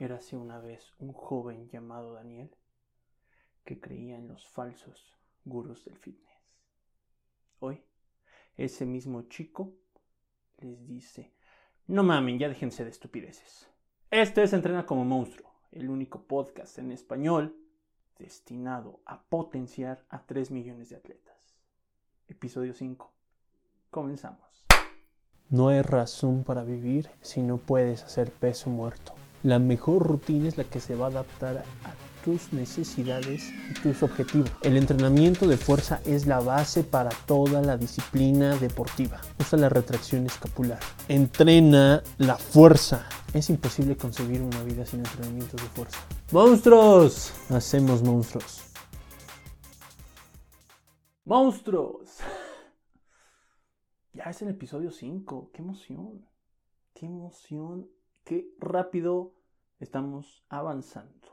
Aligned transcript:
Érase 0.00 0.36
una 0.36 0.60
vez 0.60 0.94
un 1.00 1.12
joven 1.12 1.68
llamado 1.70 2.12
Daniel 2.12 2.54
que 3.64 3.80
creía 3.80 4.16
en 4.16 4.28
los 4.28 4.46
falsos 4.46 5.12
gurús 5.44 5.84
del 5.84 5.98
fitness. 5.98 6.38
Hoy, 7.58 7.82
ese 8.56 8.86
mismo 8.86 9.22
chico 9.22 9.74
les 10.58 10.86
dice, 10.86 11.34
no 11.88 12.04
mamen, 12.04 12.38
ya 12.38 12.48
déjense 12.48 12.84
de 12.84 12.90
estupideces. 12.90 13.68
Este 14.12 14.44
es 14.44 14.52
Entrena 14.52 14.86
como 14.86 15.04
Monstruo, 15.04 15.52
el 15.72 15.90
único 15.90 16.22
podcast 16.28 16.78
en 16.78 16.92
español 16.92 17.56
destinado 18.20 19.00
a 19.04 19.24
potenciar 19.24 20.04
a 20.10 20.24
3 20.24 20.52
millones 20.52 20.90
de 20.90 20.96
atletas. 20.96 21.58
Episodio 22.28 22.72
5. 22.72 23.12
Comenzamos. 23.90 24.64
No 25.50 25.68
hay 25.68 25.82
razón 25.82 26.44
para 26.44 26.62
vivir 26.62 27.10
si 27.20 27.42
no 27.42 27.58
puedes 27.58 28.04
hacer 28.04 28.30
peso 28.30 28.70
muerto. 28.70 29.14
La 29.44 29.60
mejor 29.60 30.04
rutina 30.04 30.48
es 30.48 30.56
la 30.58 30.64
que 30.64 30.80
se 30.80 30.96
va 30.96 31.06
a 31.06 31.10
adaptar 31.10 31.58
a 31.58 32.24
tus 32.24 32.52
necesidades 32.52 33.50
y 33.70 33.74
tus 33.80 34.02
objetivos. 34.02 34.50
El 34.62 34.76
entrenamiento 34.76 35.46
de 35.46 35.56
fuerza 35.56 36.00
es 36.04 36.26
la 36.26 36.40
base 36.40 36.82
para 36.82 37.10
toda 37.10 37.62
la 37.62 37.76
disciplina 37.76 38.56
deportiva. 38.56 39.20
Usa 39.38 39.58
la 39.58 39.68
retracción 39.68 40.26
escapular. 40.26 40.80
Entrena 41.06 42.02
la 42.18 42.36
fuerza. 42.36 43.08
Es 43.32 43.48
imposible 43.48 43.96
concebir 43.96 44.42
una 44.42 44.62
vida 44.64 44.84
sin 44.84 45.00
entrenamiento 45.00 45.56
de 45.56 45.68
fuerza. 45.68 46.00
¡Monstruos! 46.32 47.32
Hacemos 47.50 48.02
monstruos. 48.02 48.62
¡Monstruos! 51.24 52.10
Ya 54.14 54.24
es 54.24 54.42
el 54.42 54.48
episodio 54.48 54.90
5. 54.90 55.50
¡Qué 55.52 55.62
emoción! 55.62 56.26
¡Qué 56.92 57.06
emoción! 57.06 57.88
¡Qué 58.28 58.54
rápido 58.58 59.32
estamos 59.80 60.44
avanzando! 60.50 61.28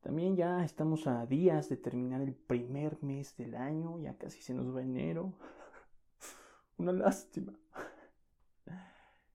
También 0.00 0.34
ya 0.34 0.64
estamos 0.64 1.06
a 1.06 1.24
días 1.26 1.68
de 1.68 1.76
terminar 1.76 2.20
el 2.22 2.34
primer 2.34 3.00
mes 3.04 3.36
del 3.36 3.54
año. 3.54 4.00
Ya 4.00 4.18
casi 4.18 4.42
se 4.42 4.52
nos 4.52 4.74
va 4.74 4.82
enero. 4.82 5.34
Una 6.76 6.90
lástima. 6.90 7.52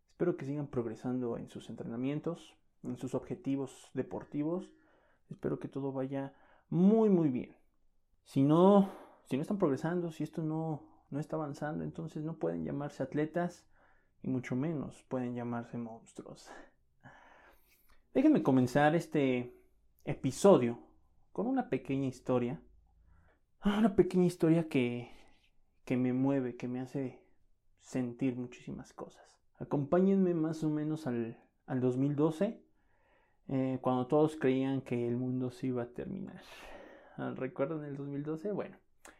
Espero 0.09 0.35
que 0.35 0.43
sigan 0.43 0.67
progresando 0.67 1.37
en 1.37 1.47
sus 1.47 1.69
entrenamientos, 1.69 2.53
en 2.83 2.97
sus 2.97 3.15
objetivos 3.15 3.89
deportivos. 3.93 4.69
Espero 5.29 5.61
que 5.61 5.69
todo 5.69 5.93
vaya 5.93 6.33
muy 6.69 7.07
muy 7.07 7.29
bien. 7.29 7.55
Si 8.25 8.43
no, 8.43 8.89
si 9.23 9.37
no 9.37 9.41
están 9.41 9.57
progresando, 9.57 10.11
si 10.11 10.25
esto 10.25 10.41
no, 10.41 10.83
no 11.11 11.21
está 11.21 11.37
avanzando, 11.37 11.85
entonces 11.85 12.25
no 12.25 12.33
pueden 12.33 12.65
llamarse 12.65 13.03
atletas 13.03 13.65
y 14.21 14.27
mucho 14.27 14.57
menos 14.57 15.01
pueden 15.03 15.33
llamarse 15.33 15.77
monstruos. 15.77 16.51
Déjenme 18.13 18.43
comenzar 18.43 18.95
este 18.95 19.57
episodio 20.05 20.77
con 21.31 21.47
una 21.47 21.69
pequeña 21.69 22.07
historia. 22.07 22.61
Una 23.65 23.95
pequeña 23.95 24.25
historia 24.25 24.69
que, 24.69 25.09
que 25.83 25.97
me 25.97 26.13
mueve, 26.13 26.55
que 26.55 26.67
me 26.67 26.79
hace 26.79 27.23
sentir 27.79 28.35
muchísimas 28.35 28.93
cosas. 28.93 29.41
Acompáñenme 29.57 30.35
más 30.35 30.63
o 30.63 30.69
menos 30.69 31.07
al, 31.07 31.39
al 31.65 31.81
2012, 31.81 32.61
eh, 33.47 33.79
cuando 33.81 34.05
todos 34.05 34.35
creían 34.35 34.81
que 34.81 35.07
el 35.07 35.17
mundo 35.17 35.49
se 35.49 35.67
iba 35.67 35.81
a 35.81 35.87
terminar. 35.87 36.43
¿Recuerdan 37.17 37.83
el 37.83 37.97
2012? 37.97 38.51
Bueno, 38.51 38.77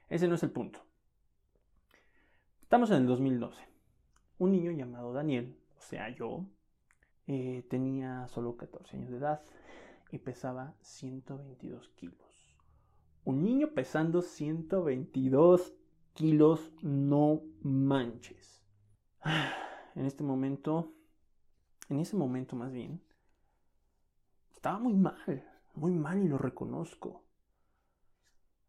ese 0.08 0.28
no 0.28 0.36
es 0.36 0.44
el 0.44 0.52
punto. 0.52 0.86
Estamos 2.62 2.92
en 2.92 2.98
el 2.98 3.08
2012. 3.08 3.60
Un 4.38 4.52
niño 4.52 4.72
llamado 4.72 5.14
Daniel, 5.14 5.58
o 5.78 5.82
sea 5.82 6.10
yo, 6.10 6.46
eh, 7.28 7.66
tenía 7.70 8.28
solo 8.28 8.58
14 8.58 8.98
años 8.98 9.12
de 9.12 9.18
edad 9.18 9.42
y 10.12 10.20
pesaba 10.20 10.76
122 10.82 11.90
kilos. 11.96 12.18
Un 13.24 13.44
niño 13.44 13.70
pesando 13.74 14.22
122 14.22 15.74
kilos, 16.14 16.72
no 16.82 17.42
manches. 17.62 18.62
En 19.96 20.08
este 20.08 20.24
momento, 20.24 20.92
en 21.88 22.00
ese 22.00 22.16
momento 22.16 22.56
más 22.56 22.72
bien, 22.72 23.00
estaba 24.52 24.80
muy 24.80 24.96
mal, 24.96 25.48
muy 25.76 25.92
mal 25.92 26.18
y 26.18 26.28
lo 26.28 26.40
reconozco. 26.40 27.24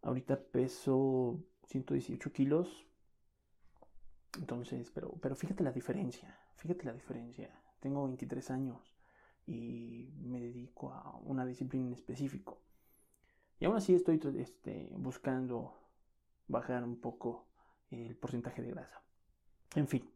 Ahorita 0.03 0.38
peso 0.38 1.42
118 1.69 2.31
kilos. 2.31 2.86
Entonces, 4.38 4.91
pero, 4.91 5.12
pero 5.22 5.34
fíjate 5.34 5.65
la 5.65 5.72
diferencia, 5.72 6.38
fíjate 6.56 6.84
la 6.84 6.92
diferencia. 6.92 7.63
Tengo 7.84 8.05
23 8.05 8.50
años 8.50 8.97
y 9.47 10.09
me 10.22 10.41
dedico 10.41 10.91
a 10.91 11.19
una 11.19 11.45
disciplina 11.45 11.87
en 11.89 11.93
específico. 11.93 12.62
Y 13.61 13.67
aún 13.67 13.77
así 13.77 13.95
estoy 13.95 14.19
este, 14.39 14.89
buscando 14.97 15.75
bajar 16.49 16.83
un 16.83 16.99
poco 16.99 17.45
el 17.91 18.17
porcentaje 18.17 18.62
de 18.62 18.71
grasa. 18.71 19.03
En 19.75 19.87
fin, 19.87 20.11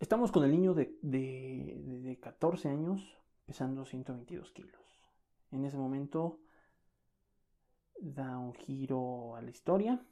estamos 0.00 0.30
con 0.32 0.44
el 0.44 0.50
niño 0.50 0.74
de, 0.74 0.98
de, 1.00 1.80
de 1.82 2.20
14 2.20 2.68
años 2.68 3.16
pesando 3.46 3.86
122 3.86 4.50
kilos. 4.50 4.82
En 5.52 5.64
ese 5.64 5.78
momento 5.78 6.40
da 7.98 8.36
un 8.36 8.52
giro 8.52 9.34
a 9.34 9.40
la 9.40 9.48
historia 9.48 10.04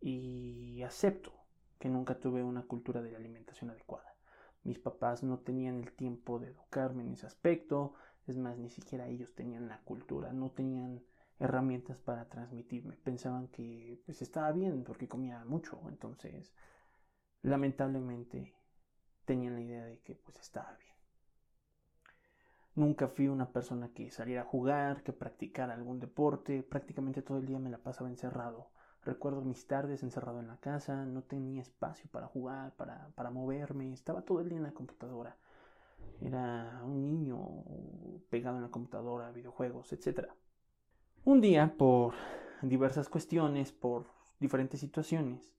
y 0.00 0.82
acepto 0.82 1.32
que 1.78 1.88
nunca 1.88 2.18
tuve 2.18 2.42
una 2.42 2.64
cultura 2.64 3.00
de 3.00 3.12
la 3.12 3.18
alimentación 3.18 3.70
adecuada. 3.70 4.09
Mis 4.62 4.78
papás 4.78 5.22
no 5.22 5.38
tenían 5.38 5.82
el 5.82 5.92
tiempo 5.92 6.38
de 6.38 6.48
educarme 6.48 7.02
en 7.02 7.12
ese 7.12 7.26
aspecto, 7.26 7.94
es 8.26 8.36
más, 8.36 8.58
ni 8.58 8.70
siquiera 8.70 9.08
ellos 9.08 9.34
tenían 9.34 9.68
la 9.68 9.80
cultura, 9.80 10.32
no 10.32 10.50
tenían 10.50 11.02
herramientas 11.38 11.98
para 11.98 12.28
transmitirme. 12.28 12.96
Pensaban 12.96 13.48
que 13.48 14.00
pues 14.04 14.22
estaba 14.22 14.52
bien 14.52 14.84
porque 14.84 15.08
comía 15.08 15.44
mucho, 15.44 15.80
entonces 15.88 16.52
lamentablemente 17.42 18.54
tenían 19.24 19.54
la 19.54 19.62
idea 19.62 19.84
de 19.84 19.98
que 20.00 20.14
pues 20.14 20.38
estaba 20.38 20.76
bien. 20.78 20.90
Nunca 22.74 23.08
fui 23.08 23.28
una 23.28 23.52
persona 23.52 23.92
que 23.92 24.10
saliera 24.10 24.42
a 24.42 24.46
jugar, 24.46 25.02
que 25.02 25.12
practicara 25.12 25.74
algún 25.74 25.98
deporte, 25.98 26.62
prácticamente 26.62 27.22
todo 27.22 27.38
el 27.38 27.46
día 27.46 27.58
me 27.58 27.70
la 27.70 27.78
pasaba 27.78 28.10
encerrado. 28.10 28.70
Recuerdo 29.02 29.40
mis 29.40 29.66
tardes 29.66 30.02
encerrado 30.02 30.40
en 30.40 30.48
la 30.48 30.58
casa, 30.58 31.06
no 31.06 31.22
tenía 31.22 31.62
espacio 31.62 32.10
para 32.10 32.26
jugar, 32.26 32.74
para, 32.76 33.08
para 33.14 33.30
moverme, 33.30 33.92
estaba 33.92 34.22
todo 34.22 34.40
el 34.40 34.48
día 34.48 34.58
en 34.58 34.64
la 34.64 34.72
computadora. 34.72 35.36
Era 36.20 36.82
un 36.84 37.00
niño 37.00 37.38
pegado 38.28 38.56
en 38.56 38.62
la 38.62 38.70
computadora, 38.70 39.32
videojuegos, 39.32 39.92
etc. 39.94 40.28
Un 41.24 41.40
día, 41.40 41.74
por 41.78 42.14
diversas 42.60 43.08
cuestiones, 43.08 43.72
por 43.72 44.06
diferentes 44.38 44.80
situaciones, 44.80 45.54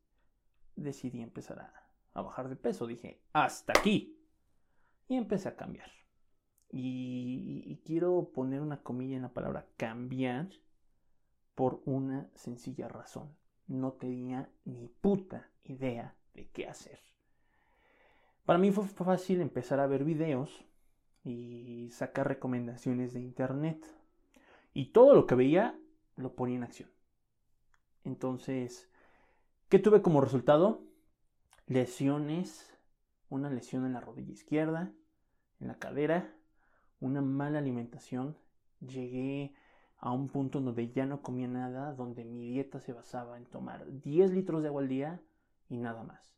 decidí 0.75 1.22
empezar 1.22 1.59
a, 1.59 1.74
a 2.13 2.22
bajar 2.22 2.47
de 2.47 2.56
peso. 2.56 2.85
Dije, 2.85 3.22
hasta 3.34 3.74
aquí. 3.78 4.18
Y 5.07 5.16
empecé 5.16 5.50
a 5.50 5.56
cambiar. 5.56 5.90
Y, 6.69 7.63
y, 7.66 7.81
quiero 7.84 8.31
poner 8.34 8.62
una 8.62 8.81
comilla 8.81 9.18
en 9.18 9.24
la 9.24 9.34
palabra 9.34 9.68
cambiar 9.75 10.47
por 11.56 11.81
una 11.85 12.29
sencilla 12.35 12.88
razón. 12.88 13.35
No 13.67 13.94
tenía 13.94 14.50
ni 14.66 14.88
puta 14.88 15.50
idea 15.63 16.16
de 16.34 16.50
qué 16.50 16.67
hacer. 16.67 17.00
Para 18.45 18.59
mí 18.59 18.72
fue 18.72 18.85
fácil 18.85 19.41
empezar 19.41 19.79
a 19.79 19.88
ver 19.88 20.03
videos 20.03 20.66
y 21.23 21.89
sacar 21.91 22.28
recomendaciones 22.28 23.13
de 23.13 23.22
internet. 23.22 23.85
Y 24.73 24.88
todo 24.88 25.13
lo 25.13 25.28
que 25.28 25.35
veía 25.35 25.79
lo 26.16 26.35
ponía 26.35 26.57
en 26.57 26.63
acción. 26.63 26.89
Entonces, 28.03 28.89
¿qué 29.69 29.79
tuve 29.79 30.01
como 30.01 30.22
resultado? 30.22 30.83
Lesiones, 31.68 32.73
una 33.29 33.50
lesión 33.50 33.85
en 33.85 33.94
la 33.94 34.01
rodilla 34.01 34.33
izquierda, 34.33 34.91
en 35.59 35.68
la 35.68 35.78
cadera, 35.78 36.33
una 37.00 37.22
mala 37.22 37.59
alimentación. 37.59 38.38
Llegué 38.80 39.53
a 40.01 40.12
un 40.12 40.30
punto 40.30 40.59
donde 40.59 40.92
ya 40.92 41.06
no 41.06 41.21
comía 41.21 41.48
nada, 41.48 41.94
donde 41.94 42.25
mi 42.25 42.50
dieta 42.50 42.80
se 42.80 42.92
basaba 42.92 43.38
en 43.38 43.45
tomar 43.45 43.86
10 44.01 44.31
litros 44.31 44.63
de 44.63 44.68
agua 44.68 44.81
al 44.81 44.88
día 44.88 45.21
y 45.69 45.77
nada 45.77 46.03
más. 46.03 46.33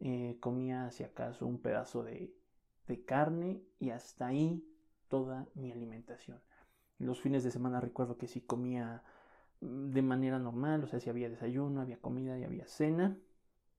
Eh, 0.00 0.36
comía 0.40 0.90
si 0.90 1.04
acaso 1.04 1.46
un 1.46 1.58
pedazo 1.60 2.02
de, 2.02 2.34
carne 3.06 3.62
y 3.78 3.88
hasta 3.88 4.26
ahí 4.26 4.68
toda 5.08 5.46
mi 5.54 5.72
alimentación. 5.72 6.42
Los 6.98 7.22
fines 7.22 7.42
de 7.42 7.50
semana 7.50 7.80
recuerdo 7.80 8.18
que 8.18 8.26
sí 8.26 8.42
comía 8.42 9.02
mm, 9.60 9.92
de 9.92 10.02
manera 10.02 10.38
normal, 10.38 10.84
o 10.84 10.86
sea, 10.86 11.00
si 11.00 11.08
había 11.08 11.30
desayuno, 11.30 11.80
había 11.80 12.00
comida 12.00 12.38
y 12.38 12.44
había 12.44 12.66
cena, 12.66 13.16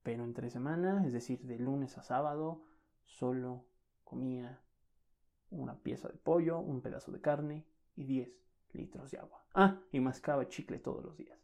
pero 0.01 0.23
entre 0.23 0.49
semana, 0.49 1.05
es 1.05 1.13
decir, 1.13 1.41
de 1.41 1.59
lunes 1.59 1.99
a 1.99 2.03
sábado, 2.03 2.63
solo 3.03 3.65
comía 4.03 4.59
una 5.51 5.75
pieza 5.75 6.07
de 6.07 6.17
pollo, 6.17 6.57
un 6.57 6.81
pedazo 6.81 7.11
de 7.11 7.21
carne 7.21 7.65
y 7.95 8.05
10 8.05 8.43
litros 8.75 9.11
de 9.11 9.19
agua. 9.19 9.43
Ah, 9.53 9.79
y 9.91 9.99
mascaba 9.99 10.47
chicle 10.47 10.79
todos 10.79 11.03
los 11.03 11.17
días. 11.17 11.39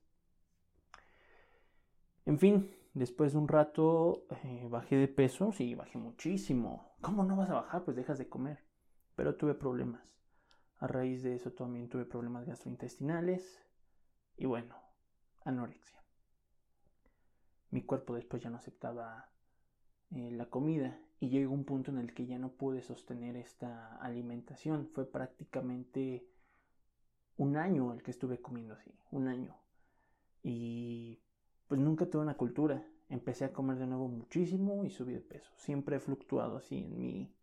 En 2.25 2.37
fin, 2.39 2.71
después 2.93 3.33
de 3.33 3.39
un 3.39 3.47
rato 3.47 4.25
eh, 4.43 4.67
bajé 4.69 4.97
de 4.97 5.07
peso, 5.07 5.51
sí, 5.51 5.75
bajé 5.75 5.97
muchísimo. 5.97 6.93
¿Cómo 7.01 7.23
no 7.23 7.35
vas 7.35 7.49
a 7.49 7.55
bajar? 7.55 7.83
Pues 7.83 7.97
dejas 7.97 8.17
de 8.17 8.29
comer. 8.29 8.63
pero 9.15 9.35
tuve 9.35 9.53
problemas. 9.53 10.15
A 10.77 10.87
raíz 10.87 11.23
de 11.23 11.35
eso 11.35 11.51
también 11.51 11.89
tuve 11.89 12.05
problemas 12.05 12.45
gastrointestinales 12.45 13.61
y 14.37 14.45
bueno, 14.45 14.75
anorexia. 15.43 16.01
Mi 17.69 17.83
cuerpo 17.83 18.15
después 18.15 18.41
ya 18.41 18.49
no 18.49 18.57
aceptaba 18.57 19.29
eh, 20.11 20.31
la 20.31 20.45
comida 20.45 20.97
y 21.19 21.29
llegó 21.29 21.53
un 21.53 21.65
punto 21.65 21.91
en 21.91 21.97
el 21.97 22.13
que 22.13 22.25
ya 22.25 22.39
no 22.39 22.53
pude 22.53 22.81
sostener 22.81 23.35
esta 23.35 23.97
alimentación. 23.97 24.87
Fue 24.93 25.05
prácticamente 25.05 26.25
un 27.39 27.55
año 27.55 27.93
el 27.93 28.03
que 28.03 28.11
estuve 28.11 28.41
comiendo 28.41 28.73
así, 28.73 28.91
un 29.11 29.27
año. 29.27 29.55
Y 30.43 31.19
pues 31.67 31.79
nunca 31.79 32.05
tuve 32.05 32.21
una 32.21 32.35
cultura. 32.35 32.85
Empecé 33.07 33.45
a 33.45 33.53
comer 33.53 33.77
de 33.77 33.87
nuevo 33.87 34.09
muchísimo 34.09 34.83
y 34.83 34.89
subí 34.89 35.13
de 35.13 35.21
peso. 35.21 35.51
Siempre 35.55 35.95
he 35.95 35.99
fluctuado 35.99 36.57
así 36.57 36.77
en 36.79 36.97
mi, 36.97 37.33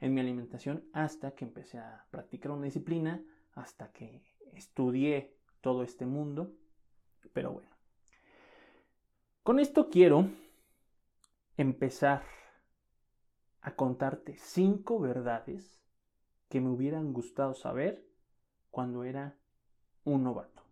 en 0.00 0.14
mi 0.14 0.20
alimentación 0.20 0.84
hasta 0.92 1.30
que 1.30 1.44
empecé 1.44 1.78
a 1.78 2.06
practicar 2.10 2.50
una 2.50 2.64
disciplina, 2.64 3.24
hasta 3.54 3.92
que 3.92 4.24
estudié 4.52 5.36
todo 5.60 5.84
este 5.84 6.06
mundo. 6.06 6.52
Pero 7.32 7.52
bueno. 7.52 7.70
Con 9.44 9.60
esto 9.60 9.88
quiero 9.90 10.28
empezar 11.56 12.24
a 13.60 13.76
contarte 13.76 14.36
cinco 14.38 14.98
verdades 14.98 15.80
que 16.48 16.60
me 16.60 16.68
hubieran 16.68 17.12
gustado 17.12 17.54
saber 17.54 18.04
cuando 18.76 19.04
era 19.04 19.34
un 20.04 20.22
novato. 20.22 20.62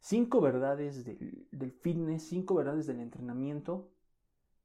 Cinco 0.00 0.40
verdades 0.40 1.04
del, 1.04 1.70
fitness, 1.80 2.24
cinco 2.24 2.56
verdades 2.56 2.88
del 2.88 2.98
entrenamiento 2.98 3.88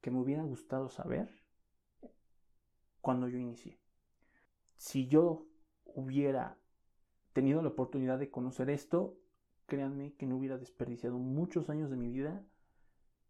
que 0.02 0.10
me 0.10 0.20
hubieran 0.20 0.48
gustado 0.48 0.90
saber 0.90 1.30
cuando 3.00 3.28
yo 3.28 3.38
inicié. 3.38 3.78
Si 4.78 5.08
yo 5.08 5.46
hubiera 5.86 6.58
tenido 7.34 7.62
la 7.62 7.68
oportunidad 7.68 8.18
de 8.18 8.32
conocer 8.32 8.72
esto, 8.72 9.20
créanme 9.68 10.16
que 10.16 10.26
no 10.26 10.36
hubiera 10.36 10.58
desperdiciado 10.58 11.20
muchos 11.20 11.70
años 11.70 11.92
de 11.92 11.98
mi 11.98 12.10
vida 12.10 12.44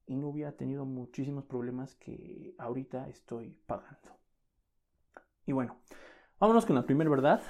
y 0.06 0.16
no 0.16 0.30
hubiera 0.30 0.54
tenido 0.54 0.86
muchísimos 0.86 1.44
problemas 1.44 1.94
que 1.96 2.56
ahorita 2.58 3.10
estoy 3.10 3.50
pagando. 3.66 4.18
Y 5.46 5.52
bueno, 5.52 5.75
vámonos 6.40 6.66
con 6.66 6.78
la 6.78 6.86
primera 6.86 7.10
verdad. 7.10 7.42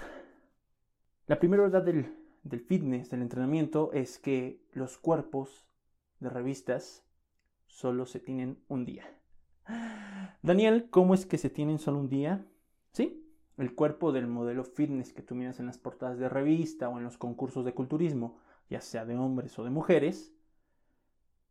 La 1.27 1.39
primera 1.39 1.63
verdad 1.63 1.83
del, 1.83 2.61
fitness, 2.61 3.09
del 3.09 3.21
entrenamiento, 3.21 3.91
es 3.91 4.17
que 4.17 4.65
los 4.71 4.97
cuerpos 4.97 5.67
de 6.21 6.29
revistas 6.29 7.05
solo 7.65 8.05
se 8.05 8.21
tienen 8.21 8.63
un 8.69 8.85
día. 8.85 9.03
Daniel, 10.41 10.89
¿cómo 10.89 11.13
es 11.13 11.25
que 11.25 11.37
se 11.37 11.49
tienen 11.49 11.79
solo 11.79 11.99
un 11.99 12.07
día? 12.07 12.47
Sí, 12.93 13.29
el 13.57 13.75
cuerpo 13.75 14.13
del 14.13 14.27
modelo 14.27 14.63
fitness 14.63 15.11
que 15.11 15.21
tú 15.21 15.35
miras 15.35 15.59
en 15.59 15.65
las 15.65 15.77
portadas 15.77 16.17
de 16.17 16.29
revista 16.29 16.87
o 16.87 16.97
en 16.97 17.03
los 17.03 17.17
concursos 17.17 17.65
de 17.65 17.73
culturismo, 17.73 18.39
ya 18.69 18.79
sea 18.79 19.03
de 19.03 19.17
hombres 19.17 19.59
o 19.59 19.65
de 19.65 19.69
mujeres, 19.69 20.33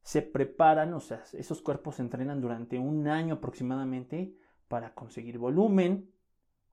se 0.00 0.22
preparan, 0.22 0.94
o 0.94 1.00
sea, 1.00 1.22
esos 1.34 1.60
cuerpos 1.60 1.96
se 1.96 2.02
entrenan 2.02 2.40
durante 2.40 2.78
un 2.78 3.08
año 3.08 3.34
aproximadamente 3.34 4.38
para 4.68 4.94
conseguir 4.94 5.36
volumen, 5.36 6.10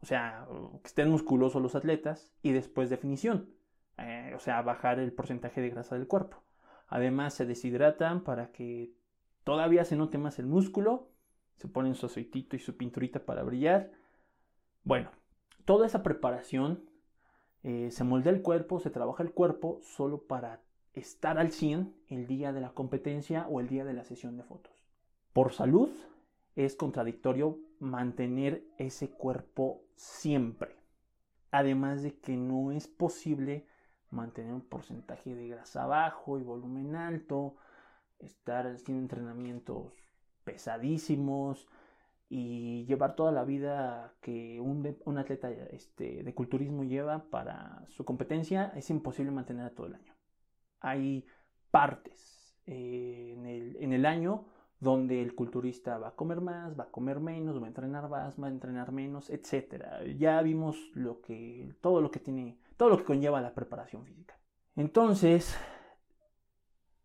o 0.03 0.05
sea, 0.05 0.45
que 0.81 0.87
estén 0.87 1.09
musculosos 1.09 1.61
los 1.61 1.75
atletas 1.75 2.33
y 2.41 2.51
después 2.51 2.89
definición, 2.89 3.49
eh, 3.97 4.33
o 4.35 4.39
sea, 4.39 4.61
bajar 4.61 4.99
el 4.99 5.13
porcentaje 5.13 5.61
de 5.61 5.69
grasa 5.69 5.95
del 5.95 6.09
cuerpo. 6.09 6.43
Además, 6.89 7.33
se 7.35 7.45
deshidratan 7.45 8.25
para 8.25 8.51
que 8.51 8.91
todavía 9.45 9.85
se 9.85 9.95
note 9.95 10.17
más 10.17 10.39
el 10.39 10.45
músculo, 10.45 11.07
se 11.55 11.69
ponen 11.69 11.95
su 11.95 12.07
aceitito 12.07 12.57
y 12.57 12.59
su 12.59 12.75
pinturita 12.75 13.23
para 13.23 13.43
brillar. 13.43 13.93
Bueno, 14.83 15.09
toda 15.63 15.85
esa 15.85 16.03
preparación 16.03 16.83
eh, 17.63 17.89
se 17.89 18.03
moldea 18.03 18.33
el 18.33 18.41
cuerpo, 18.41 18.81
se 18.81 18.89
trabaja 18.89 19.23
el 19.23 19.31
cuerpo 19.31 19.79
solo 19.83 20.27
para 20.27 20.63
estar 20.91 21.39
al 21.39 21.53
100 21.53 21.95
el 22.09 22.27
día 22.27 22.51
de 22.51 22.59
la 22.59 22.73
competencia 22.73 23.47
o 23.47 23.61
el 23.61 23.69
día 23.69 23.85
de 23.85 23.93
la 23.93 24.03
sesión 24.03 24.35
de 24.35 24.43
fotos. 24.43 24.73
Por 25.31 25.53
salud 25.53 25.89
es 26.55 26.75
contradictorio 26.75 27.59
mantener 27.79 28.63
ese 28.77 29.09
cuerpo 29.09 29.83
siempre. 29.95 30.75
Además 31.51 32.01
de 32.03 32.17
que 32.19 32.35
no 32.35 32.71
es 32.71 32.87
posible 32.87 33.67
mantener 34.09 34.53
un 34.53 34.61
porcentaje 34.61 35.35
de 35.35 35.47
grasa 35.47 35.85
bajo 35.85 36.39
y 36.39 36.43
volumen 36.43 36.95
alto, 36.95 37.55
estar 38.19 38.67
haciendo 38.67 39.01
entrenamientos 39.01 39.93
pesadísimos 40.43 41.67
y 42.29 42.85
llevar 42.85 43.15
toda 43.15 43.31
la 43.31 43.43
vida 43.43 44.15
que 44.21 44.59
un, 44.59 45.17
atleta 45.17 45.51
este, 45.51 46.23
de 46.23 46.33
culturismo 46.33 46.83
lleva 46.83 47.29
para 47.29 47.85
su 47.89 48.05
competencia 48.05 48.71
es 48.75 48.89
imposible 48.89 49.31
mantener 49.31 49.71
todo 49.71 49.87
el 49.87 49.95
año. 49.95 50.15
Hay 50.79 51.25
partes 51.71 52.57
eh, 52.65 53.33
en, 53.37 53.45
el, 53.45 53.77
en 53.79 53.93
el 53.93 54.05
año 54.05 54.45
donde 54.83 55.21
el 55.21 55.33
culturista 55.33 55.97
va 55.97 56.09
a 56.09 56.15
comer 56.15 56.41
más, 56.41 56.77
va 56.77 56.83
a 56.83 56.91
comer 56.91 57.19
menos, 57.19 57.59
va 57.59 57.65
a 57.65 57.69
entrenar 57.69 58.09
más, 58.09 58.39
va 58.39 58.47
a 58.47 58.51
entrenar 58.51 58.91
menos, 58.91 59.29
etc. 59.29 59.85
Ya 60.17 60.41
vimos 60.41 60.77
lo 60.93 61.21
que, 61.21 61.73
todo 61.81 62.01
lo 62.01 62.11
que 62.11 62.19
tiene, 62.19 62.59
todo 62.77 62.89
lo 62.89 62.97
que 62.97 63.05
conlleva 63.05 63.41
la 63.41 63.53
preparación 63.53 64.05
física. 64.05 64.37
Entonces, 64.75 65.55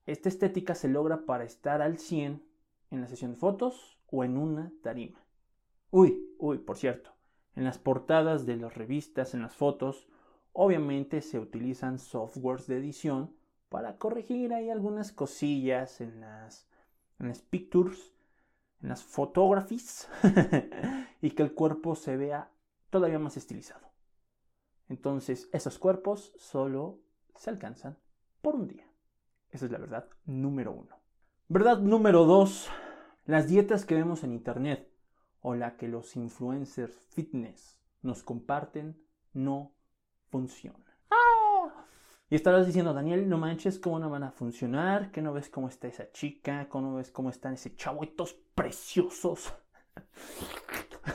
esta 0.06 0.28
estética 0.28 0.74
se 0.74 0.88
logra 0.88 1.24
para 1.24 1.44
estar 1.44 1.80
al 1.80 1.98
100 1.98 2.42
en 2.90 3.00
la 3.00 3.06
sesión 3.06 3.32
de 3.32 3.36
fotos 3.38 3.98
o 4.10 4.24
en 4.24 4.36
una 4.36 4.72
tarima. 4.82 5.24
Uy, 5.90 6.34
uy, 6.38 6.58
por 6.58 6.76
cierto, 6.76 7.12
en 7.54 7.64
las 7.64 7.78
portadas 7.78 8.44
de 8.44 8.56
las 8.56 8.74
revistas, 8.74 9.34
en 9.34 9.42
las 9.42 9.54
fotos, 9.54 10.08
obviamente 10.52 11.20
se 11.22 11.38
utilizan 11.38 11.98
softwares 11.98 12.66
de 12.66 12.78
edición 12.78 13.34
para 13.68 13.98
corregir 13.98 14.52
ahí 14.52 14.70
algunas 14.70 15.12
cosillas 15.12 16.00
en 16.00 16.20
las 16.20 16.67
en 17.18 17.28
las 17.28 17.42
pictures, 17.42 18.14
en 18.82 18.88
las 18.88 19.02
photographies, 19.02 20.08
y 21.20 21.30
que 21.30 21.42
el 21.42 21.54
cuerpo 21.54 21.94
se 21.94 22.16
vea 22.16 22.50
todavía 22.90 23.18
más 23.18 23.36
estilizado. 23.36 23.88
Entonces, 24.88 25.48
esos 25.52 25.78
cuerpos 25.78 26.32
solo 26.36 27.00
se 27.34 27.50
alcanzan 27.50 27.98
por 28.40 28.54
un 28.54 28.68
día. 28.68 28.86
Esa 29.50 29.66
es 29.66 29.72
la 29.72 29.78
verdad 29.78 30.08
número 30.24 30.72
uno. 30.72 30.96
Verdad 31.48 31.78
número 31.78 32.24
dos, 32.24 32.68
las 33.24 33.48
dietas 33.48 33.84
que 33.84 33.94
vemos 33.94 34.24
en 34.24 34.32
internet 34.32 34.90
o 35.40 35.54
la 35.54 35.76
que 35.76 35.88
los 35.88 36.16
influencers 36.16 36.94
fitness 37.10 37.80
nos 38.02 38.22
comparten 38.22 39.02
no 39.32 39.74
funcionan. 40.30 40.87
Y 42.30 42.34
estarás 42.34 42.66
diciendo, 42.66 42.92
Daniel, 42.92 43.26
no 43.26 43.38
manches, 43.38 43.78
¿cómo 43.78 43.98
no 43.98 44.10
van 44.10 44.22
a 44.22 44.30
funcionar? 44.30 45.10
¿Que 45.10 45.22
no 45.22 45.32
ves 45.32 45.48
cómo 45.48 45.68
está 45.68 45.88
esa 45.88 46.12
chica? 46.12 46.68
¿Cómo 46.68 46.90
no 46.90 46.96
ves 46.96 47.10
cómo 47.10 47.30
están 47.30 47.54
ese 47.54 47.74
chavo 47.74 48.02
preciosos? 48.54 49.54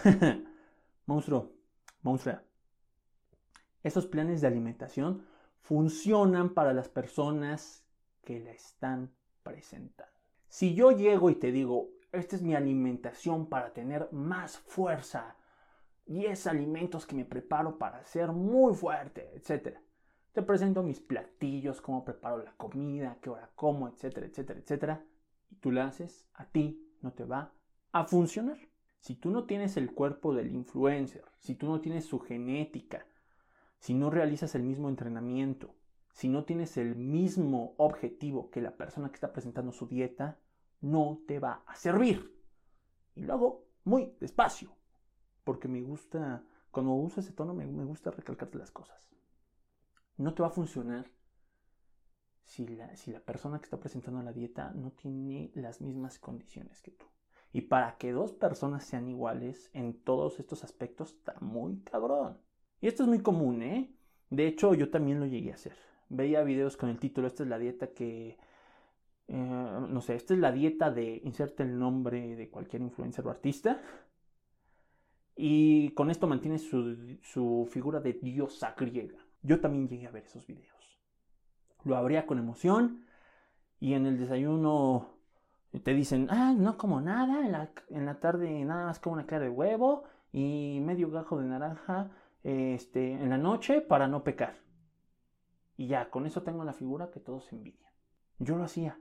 monstruo, 1.05 1.51
monstrua. 2.01 2.41
Esos 3.84 4.08
planes 4.08 4.41
de 4.41 4.48
alimentación 4.48 5.24
funcionan 5.62 6.55
para 6.55 6.74
las 6.74 6.89
personas 6.89 7.86
que 8.24 8.39
la 8.39 8.51
están 8.51 9.12
presentando. 9.43 10.12
Si 10.48 10.74
yo 10.74 10.91
llego 10.91 11.29
y 11.29 11.36
te 11.36 11.51
digo, 11.51 11.89
esta 12.12 12.36
es 12.36 12.41
mi 12.41 12.55
alimentación 12.55 13.50
para 13.50 13.72
tener 13.72 14.12
más 14.12 14.58
fuerza, 14.58 15.36
10 16.08 16.48
alimentos 16.48 17.05
que 17.05 17.15
me 17.15 17.25
preparo 17.25 17.77
para 17.77 18.03
ser 18.03 18.32
muy 18.32 18.74
fuerte, 18.74 19.29
etcétera 19.36 19.83
te 20.34 20.42
presento 20.42 20.82
mis 20.82 21.00
platillos, 21.00 21.80
cómo 21.80 22.04
preparo 22.04 22.44
la 22.44 22.54
comida, 22.54 23.20
qué 23.22 23.30
hora 23.30 23.52
como, 23.56 23.88
etcétera, 23.88 24.25
etcétera, 24.25 24.60
etcétera. 24.60 25.06
Y 25.52 25.56
tú 25.56 25.72
la 25.72 25.86
haces, 25.86 26.28
a 26.34 26.46
ti 26.46 26.84
no 27.02 27.13
te 27.13 27.24
va 27.24 27.54
a 27.92 28.06
funcionar. 28.06 28.58
Si 29.00 29.16
tú 29.16 29.30
no 29.30 29.46
tienes 29.46 29.78
el 29.78 29.94
cuerpo 29.94 30.34
del 30.34 30.52
influencer, 30.52 31.24
si 31.40 31.54
tú 31.54 31.68
no 31.68 31.82
tienes 31.82 32.06
su 32.06 32.20
genética, 32.20 33.06
si 33.78 33.94
no 33.94 34.10
realizas 34.10 34.56
el 34.56 34.63
mismo 34.63 34.90
entrenamiento, 34.90 35.75
si 36.13 36.30
no 36.30 36.46
tienes 36.46 36.78
el 36.78 36.96
mismo 36.96 37.75
objetivo 37.78 38.50
que 38.50 38.62
la 38.62 38.75
persona 38.75 39.10
que 39.10 39.16
está 39.16 39.34
presentando 39.34 39.72
su 39.72 39.88
dieta, 39.88 40.40
no 40.82 41.22
te 41.28 41.40
va 41.40 41.63
a 41.68 41.75
servir. 41.75 42.34
Y 43.16 43.22
lo 43.22 43.34
hago 43.34 43.66
muy 43.84 44.16
despacio, 44.20 44.75
porque 45.44 45.68
me 45.68 45.82
gusta, 45.82 46.44
cuando 46.72 46.94
uso 46.94 47.20
ese 47.20 47.34
tono, 47.34 47.54
me, 47.54 47.68
me 47.68 47.86
gusta 47.86 48.10
recalcarte 48.10 48.58
las 48.58 48.72
cosas 48.72 49.12
no 50.17 50.34
te 50.34 50.41
va 50.41 50.50
a 50.50 50.51
funcionar 50.51 51.05
si 52.46 52.67
la, 52.67 52.96
si 52.96 53.12
la 53.12 53.20
persona 53.20 53.60
que 53.60 53.65
está 53.65 53.79
presentando 53.79 54.22
la 54.22 54.34
dieta 54.34 54.72
no 54.75 54.91
tiene 54.91 55.51
las 55.55 55.82
mismas 55.82 56.20
condiciones 56.20 56.82
que 56.82 56.91
tú. 56.91 57.05
Y 57.51 57.62
para 57.62 57.98
que 57.98 58.12
dos 58.12 58.34
personas 58.34 58.84
sean 58.84 59.08
iguales 59.08 59.70
en 59.74 59.93
todos 59.93 60.39
estos 60.39 60.63
aspectos 60.63 61.12
está 61.12 61.36
muy 61.39 61.82
cabrón. 61.82 62.38
Y 62.82 62.88
esto 62.88 63.03
es 63.03 63.10
muy 63.10 63.20
común, 63.22 63.62
¿eh? 63.62 63.96
De 64.29 64.48
hecho, 64.48 64.74
yo 64.74 64.89
también 64.89 65.20
lo 65.20 65.27
llegué 65.27 65.51
a 65.51 65.55
hacer. 65.55 65.75
Veía 66.10 66.43
videos 66.43 66.75
con 66.75 66.89
el 66.89 67.00
título, 67.00 67.27
esta 67.27 67.43
es 67.43 67.50
la 67.50 67.60
dieta 67.60 67.88
que... 67.88 68.38
Eh, 69.27 69.79
no 69.89 70.01
sé, 70.01 70.15
esta 70.15 70.34
es 70.34 70.39
la 70.39 70.51
dieta 70.51 70.89
de... 70.91 71.22
Inserte 71.24 71.63
el 71.63 71.77
nombre 71.77 72.36
de 72.36 72.50
cualquier 72.50 72.82
influencer 72.82 73.25
o 73.27 73.29
artista. 73.29 73.82
Y 75.36 75.91
con 75.91 76.10
esto 76.10 76.27
mantiene 76.27 76.58
su, 76.58 77.17
su 77.22 77.70
figura 77.72 78.00
de 78.00 78.13
diosa 78.13 78.75
griega. 78.77 79.23
Yo 79.43 79.59
también 79.59 79.88
llegué 79.88 80.07
a 80.07 80.12
ver 80.12 80.23
esos 80.23 80.47
videos. 80.47 81.00
Lo 81.83 81.97
abría 81.97 82.25
con 82.25 82.39
emoción 82.39 83.05
y 83.79 83.93
en 83.93 84.05
el 84.05 84.17
desayuno 84.17 85.09
te 85.83 85.93
dicen, 85.93 86.27
ah, 86.29 86.53
no 86.57 86.77
como 86.77 87.01
nada, 87.01 87.45
en 87.45 87.51
la, 87.51 87.71
en 87.89 88.05
la 88.05 88.19
tarde 88.19 88.63
nada 88.63 88.85
más 88.85 89.00
como 89.00 89.15
una 89.15 89.25
cara 89.25 89.43
de 89.43 89.50
huevo 89.50 90.03
y 90.31 90.79
medio 90.81 91.09
gajo 91.09 91.39
de 91.39 91.47
naranja 91.47 92.12
este, 92.43 93.13
en 93.13 93.29
la 93.29 93.38
noche 93.38 93.81
para 93.81 94.07
no 94.07 94.23
pecar. 94.23 94.55
Y 95.75 95.88
ya, 95.88 96.09
con 96.09 96.25
eso 96.25 96.43
tengo 96.43 96.63
la 96.63 96.73
figura 96.73 97.09
que 97.12 97.19
todos 97.19 97.51
envidian. 97.51 97.91
Yo 98.39 98.57
lo 98.57 98.63
hacía. 98.63 99.00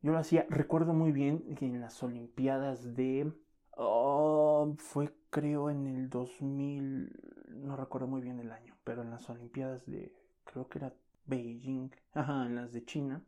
Yo 0.00 0.12
lo 0.12 0.18
hacía. 0.18 0.46
Recuerdo 0.48 0.94
muy 0.94 1.12
bien 1.12 1.54
que 1.56 1.66
en 1.66 1.80
las 1.80 2.02
Olimpiadas 2.02 2.94
de... 2.94 3.32
Oh, 3.76 4.74
fue 4.78 5.14
creo 5.30 5.70
en 5.70 5.86
el 5.86 6.08
2000... 6.08 7.12
No 7.48 7.76
recuerdo 7.76 8.06
muy 8.06 8.22
bien 8.22 8.38
el 8.40 8.52
año, 8.52 8.75
pero 8.86 9.02
en 9.02 9.10
las 9.10 9.28
Olimpiadas 9.28 9.84
de... 9.86 10.14
Creo 10.44 10.68
que 10.68 10.78
era 10.78 10.94
Beijing. 11.26 11.90
Ajá, 12.14 12.46
en 12.46 12.54
las 12.54 12.72
de 12.72 12.84
China. 12.84 13.20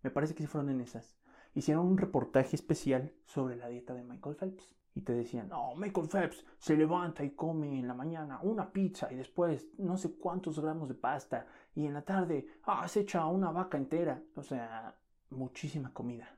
Me 0.00 0.12
parece 0.12 0.32
que 0.32 0.44
sí 0.44 0.46
fueron 0.46 0.70
en 0.70 0.80
esas. 0.80 1.16
Hicieron 1.54 1.86
un 1.86 1.98
reportaje 1.98 2.54
especial 2.54 3.12
sobre 3.24 3.56
la 3.56 3.66
dieta 3.66 3.94
de 3.94 4.04
Michael 4.04 4.36
Phelps 4.36 4.76
y 4.94 5.00
te 5.00 5.12
decían, 5.12 5.48
no, 5.48 5.74
Michael 5.74 6.08
Phelps 6.08 6.46
se 6.56 6.76
levanta 6.76 7.24
y 7.24 7.30
come 7.30 7.80
en 7.80 7.88
la 7.88 7.94
mañana 7.94 8.38
una 8.42 8.72
pizza 8.72 9.12
y 9.12 9.16
después 9.16 9.66
no 9.76 9.96
sé 9.96 10.12
cuántos 10.12 10.60
gramos 10.60 10.88
de 10.88 10.94
pasta 10.94 11.46
y 11.74 11.84
en 11.84 11.94
la 11.94 12.02
tarde 12.02 12.46
ah, 12.62 12.86
se 12.86 13.00
echa 13.00 13.26
una 13.26 13.50
vaca 13.50 13.78
entera, 13.78 14.22
o 14.36 14.42
sea, 14.44 14.96
muchísima 15.30 15.92
comida. 15.92 16.28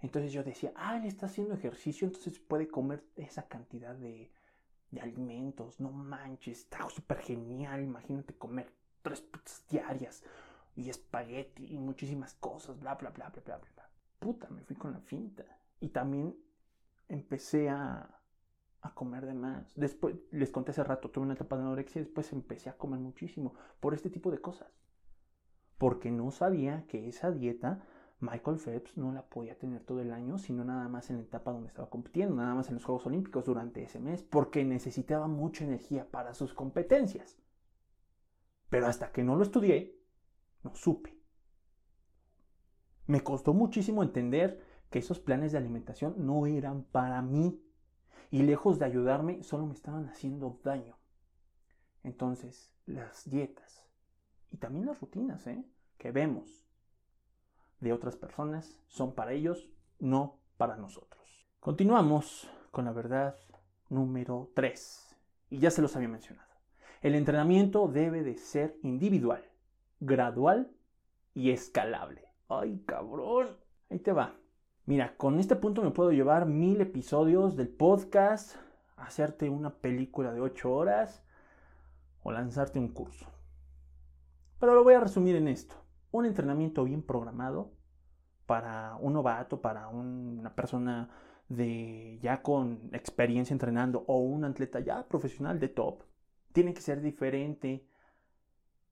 Entonces 0.00 0.32
yo 0.32 0.42
decía, 0.42 0.72
ah, 0.76 0.96
él 0.96 1.04
está 1.04 1.26
haciendo 1.26 1.52
ejercicio, 1.52 2.06
entonces 2.06 2.38
puede 2.38 2.68
comer 2.68 3.04
esa 3.16 3.48
cantidad 3.48 3.94
de, 3.94 4.30
de 4.90 5.00
alimentos, 5.00 5.80
no 5.80 5.90
manches, 5.90 6.60
está 6.60 6.88
súper 6.90 7.18
genial, 7.18 7.82
imagínate 7.82 8.34
comer 8.34 8.72
tres 9.02 9.20
pizzas 9.20 9.64
diarias 9.68 10.22
y 10.76 10.90
espagueti 10.90 11.66
y 11.72 11.78
muchísimas 11.78 12.34
cosas, 12.34 12.78
bla, 12.78 12.94
bla, 12.94 13.10
bla, 13.10 13.28
bla, 13.28 13.42
bla, 13.44 13.58
bla. 13.58 13.90
Puta, 14.18 14.48
me 14.50 14.62
fui 14.62 14.76
con 14.76 14.92
la 14.92 15.00
finta. 15.00 15.44
Y 15.80 15.88
también 15.88 16.36
empecé 17.08 17.68
a, 17.68 18.20
a 18.82 18.94
comer 18.94 19.26
de 19.26 19.34
más. 19.34 19.72
Después, 19.76 20.16
les 20.30 20.50
conté 20.50 20.72
hace 20.72 20.84
rato, 20.84 21.10
tuve 21.10 21.24
una 21.24 21.34
etapa 21.34 21.56
de 21.56 21.62
anorexia 21.62 22.00
y 22.00 22.04
después 22.04 22.32
empecé 22.32 22.70
a 22.70 22.76
comer 22.76 23.00
muchísimo 23.00 23.54
por 23.80 23.94
este 23.94 24.10
tipo 24.10 24.30
de 24.30 24.40
cosas. 24.40 24.68
Porque 25.78 26.10
no 26.10 26.30
sabía 26.30 26.86
que 26.86 27.08
esa 27.08 27.30
dieta 27.30 27.82
Michael 28.20 28.58
Phelps 28.58 28.96
no 28.98 29.12
la 29.12 29.22
podía 29.22 29.58
tener 29.58 29.82
todo 29.82 30.00
el 30.00 30.12
año, 30.12 30.38
sino 30.38 30.62
nada 30.62 30.88
más 30.88 31.08
en 31.08 31.16
la 31.16 31.22
etapa 31.22 31.52
donde 31.52 31.68
estaba 31.68 31.88
compitiendo, 31.88 32.36
nada 32.36 32.54
más 32.54 32.68
en 32.68 32.74
los 32.74 32.84
Juegos 32.84 33.06
Olímpicos 33.06 33.46
durante 33.46 33.82
ese 33.82 33.98
mes, 33.98 34.22
porque 34.22 34.64
necesitaba 34.64 35.26
mucha 35.26 35.64
energía 35.64 36.10
para 36.10 36.34
sus 36.34 36.52
competencias. 36.52 37.38
Pero 38.68 38.86
hasta 38.86 39.10
que 39.10 39.24
no 39.24 39.36
lo 39.36 39.42
estudié, 39.42 39.98
no 40.62 40.74
supe. 40.74 41.18
Me 43.06 43.22
costó 43.22 43.54
muchísimo 43.54 44.02
entender 44.02 44.62
que 44.90 44.98
esos 44.98 45.18
planes 45.18 45.52
de 45.52 45.58
alimentación 45.58 46.14
no 46.18 46.46
eran 46.46 46.84
para 46.84 47.22
mí 47.22 47.64
y 48.30 48.42
lejos 48.42 48.78
de 48.78 48.84
ayudarme 48.84 49.42
solo 49.42 49.66
me 49.66 49.74
estaban 49.74 50.06
haciendo 50.08 50.60
daño. 50.62 50.96
Entonces, 52.02 52.70
las 52.86 53.28
dietas 53.28 53.88
y 54.50 54.58
también 54.58 54.86
las 54.86 55.00
rutinas 55.00 55.46
¿eh? 55.46 55.64
que 55.96 56.12
vemos 56.12 56.69
de 57.80 57.92
otras 57.92 58.16
personas 58.16 58.78
son 58.88 59.14
para 59.14 59.32
ellos, 59.32 59.70
no 59.98 60.38
para 60.56 60.76
nosotros. 60.76 61.46
Continuamos 61.60 62.48
con 62.70 62.84
la 62.84 62.92
verdad 62.92 63.36
número 63.88 64.50
3. 64.54 65.16
Y 65.50 65.58
ya 65.58 65.70
se 65.70 65.82
los 65.82 65.96
había 65.96 66.08
mencionado. 66.08 66.48
El 67.02 67.14
entrenamiento 67.14 67.88
debe 67.88 68.22
de 68.22 68.36
ser 68.36 68.76
individual, 68.82 69.44
gradual 70.00 70.70
y 71.34 71.50
escalable. 71.50 72.24
¡Ay, 72.48 72.82
cabrón! 72.86 73.56
Ahí 73.90 73.98
te 73.98 74.12
va. 74.12 74.34
Mira, 74.86 75.16
con 75.16 75.38
este 75.38 75.56
punto 75.56 75.82
me 75.82 75.90
puedo 75.90 76.12
llevar 76.12 76.46
mil 76.46 76.80
episodios 76.80 77.56
del 77.56 77.68
podcast, 77.68 78.56
hacerte 78.96 79.48
una 79.48 79.70
película 79.70 80.32
de 80.32 80.40
ocho 80.40 80.72
horas 80.72 81.24
o 82.22 82.32
lanzarte 82.32 82.78
un 82.78 82.88
curso. 82.88 83.26
Pero 84.58 84.74
lo 84.74 84.84
voy 84.84 84.94
a 84.94 85.00
resumir 85.00 85.36
en 85.36 85.48
esto. 85.48 85.79
Un 86.12 86.26
entrenamiento 86.26 86.84
bien 86.84 87.02
programado 87.02 87.72
para 88.46 88.96
un 88.96 89.12
novato, 89.12 89.60
para 89.60 89.88
una 89.88 90.54
persona 90.54 91.08
de 91.48 92.18
ya 92.22 92.42
con 92.42 92.90
experiencia 92.92 93.54
entrenando 93.54 94.04
o 94.06 94.18
un 94.18 94.44
atleta 94.44 94.80
ya 94.80 95.06
profesional 95.06 95.58
de 95.60 95.68
top, 95.68 96.02
tiene 96.52 96.74
que 96.74 96.80
ser 96.80 97.00
diferente 97.00 97.86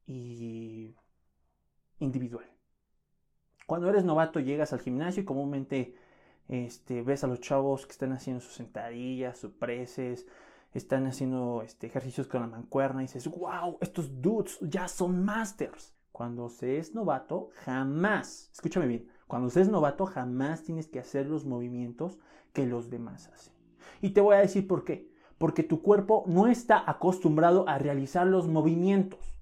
y 0.07 0.97
individual. 1.99 2.47
Cuando 3.67 3.89
eres 3.89 4.05
novato 4.05 4.41
llegas 4.41 4.73
al 4.73 4.81
gimnasio 4.81 5.23
y 5.23 5.27
comúnmente 5.27 5.95
este, 6.49 7.03
ves 7.03 7.25
a 7.25 7.27
los 7.27 7.41
chavos 7.41 7.85
que 7.85 7.93
están 7.93 8.13
haciendo 8.13 8.41
sus 8.41 8.55
sentadillas, 8.55 9.39
sus 9.39 9.53
preses, 9.53 10.27
están 10.73 11.07
haciendo 11.07 11.63
este, 11.63 11.87
ejercicios 11.87 12.27
con 12.27 12.41
la 12.41 12.47
mancuerna 12.47 13.03
y 13.03 13.07
dices, 13.07 13.29
wow, 13.29 13.79
estos 13.81 14.21
dudes 14.21 14.59
ya 14.63 14.89
son 14.89 15.25
masters. 15.25 15.95
Cuando 16.13 16.49
se 16.49 16.79
es 16.79 16.95
novato, 16.95 17.51
jamás, 17.65 18.51
escúchame 18.53 18.87
bien, 18.87 19.09
cuando 19.29 19.51
se 19.51 19.61
es 19.61 19.69
novato 19.69 20.07
jamás 20.07 20.63
tienes 20.63 20.89
que 20.89 20.99
hacer 20.99 21.27
los 21.27 21.45
movimientos 21.45 22.19
que 22.53 22.67
los 22.67 22.91
demás 22.91 23.29
hacen. 23.29 23.53
Y 24.01 24.11
te 24.11 24.21
voy 24.21 24.37
a 24.37 24.41
decir 24.41 24.67
por 24.67 24.85
qué. 24.85 25.13
Porque 25.37 25.63
tu 25.63 25.83
cuerpo 25.83 26.25
no 26.27 26.47
está 26.47 26.83
acostumbrado 26.91 27.69
a 27.69 27.79
realizar 27.79 28.27
los 28.27 28.49
movimientos. 28.49 29.39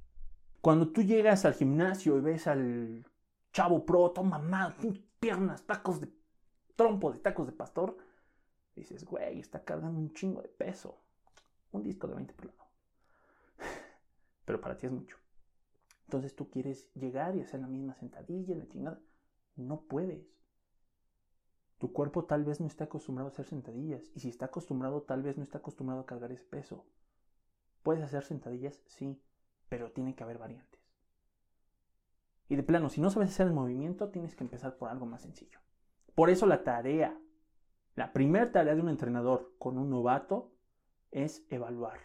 Cuando 0.61 0.89
tú 0.89 1.03
llegas 1.03 1.45
al 1.45 1.55
gimnasio 1.55 2.19
y 2.19 2.21
ves 2.21 2.47
al 2.47 3.07
chavo 3.53 3.87
pro, 3.87 4.11
toma 4.11 4.39
más, 4.39 4.75
piernas, 5.21 5.63
tacos 5.63 6.01
de 6.01 6.09
trompo, 6.75 7.13
de 7.13 7.21
tacos 7.21 7.47
de 7.47 7.53
pastor. 7.53 7.97
dices, 8.75 9.05
güey, 9.05 9.39
está 9.39 9.65
cargando 9.65 9.99
un 9.99 10.13
chingo 10.13 10.43
de 10.43 10.49
peso. 10.49 11.01
Un 11.73 11.83
disco 11.83 12.09
de 12.09 12.15
20 12.15 12.35
por 12.35 12.47
lado. 12.47 12.69
Pero 14.45 14.61
para 14.61 14.77
ti 14.77 14.87
es 14.87 14.93
mucho. 14.93 15.17
Entonces 16.07 16.37
tú 16.37 16.51
quieres 16.51 16.93
llegar 16.95 17.37
y 17.37 17.41
hacer 17.41 17.61
la 17.61 17.67
misma 17.67 17.95
sentadilla, 17.95 18.55
la 18.55 18.69
chingada. 18.69 19.01
No 19.57 19.83
puedes. 19.83 20.25
Tu 21.79 21.93
cuerpo 21.93 22.25
tal 22.25 22.45
vez 22.45 22.61
no 22.61 22.67
está 22.67 22.85
acostumbrado 22.85 23.29
a 23.29 23.33
hacer 23.33 23.47
sentadillas. 23.47 24.11
Y 24.15 24.21
si 24.21 24.29
está 24.29 24.47
acostumbrado, 24.47 25.03
tal 25.03 25.23
vez 25.23 25.37
no 25.37 25.43
está 25.43 25.59
acostumbrado 25.59 26.03
a 26.03 26.07
cargar 26.07 26.31
ese 26.31 26.45
peso. 26.45 26.87
¿Puedes 27.83 28.05
hacer 28.05 28.23
sentadillas? 28.23 28.83
Sí. 28.87 29.21
Pero 29.69 29.91
tiene 29.91 30.15
que 30.15 30.23
haber 30.23 30.39
variantes. 30.39 30.81
Y 32.49 32.55
de 32.55 32.63
plano, 32.63 32.89
si 32.89 33.01
no 33.01 33.11
sabes 33.11 33.31
hacer 33.31 33.49
el 33.49 33.53
movimiento, 33.53 34.11
tienes 34.11 34.37
que 34.37 34.45
empezar 34.45 34.77
por 34.77 34.89
algo 34.89 35.07
más 35.07 35.23
sencillo. 35.23 35.59
Por 36.15 36.31
eso 36.31 36.47
la 36.47 36.63
tarea, 36.63 37.19
la 37.97 38.13
primera 38.13 38.53
tarea 38.53 38.77
de 38.77 38.81
un 38.81 38.89
entrenador 38.89 39.55
con 39.59 39.77
un 39.77 39.91
novato 39.91 40.53
es 41.11 41.45
evaluar 41.51 41.99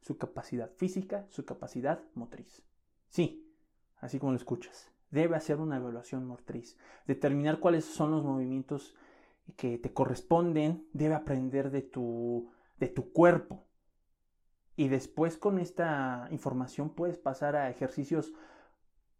su 0.00 0.18
capacidad 0.18 0.70
física, 0.72 1.26
su 1.30 1.46
capacidad 1.46 2.02
motriz. 2.14 2.65
Sí, 3.08 3.52
así 3.98 4.18
como 4.18 4.32
lo 4.32 4.38
escuchas. 4.38 4.90
Debe 5.10 5.36
hacer 5.36 5.60
una 5.60 5.76
evaluación 5.76 6.26
motriz, 6.26 6.76
determinar 7.06 7.60
cuáles 7.60 7.84
son 7.84 8.10
los 8.10 8.24
movimientos 8.24 8.94
que 9.56 9.78
te 9.78 9.92
corresponden, 9.92 10.88
debe 10.92 11.14
aprender 11.14 11.70
de 11.70 11.82
tu, 11.82 12.50
de 12.78 12.88
tu 12.88 13.12
cuerpo. 13.12 13.66
Y 14.74 14.88
después 14.88 15.38
con 15.38 15.58
esta 15.58 16.28
información 16.30 16.90
puedes 16.90 17.16
pasar 17.16 17.56
a 17.56 17.70
ejercicios 17.70 18.34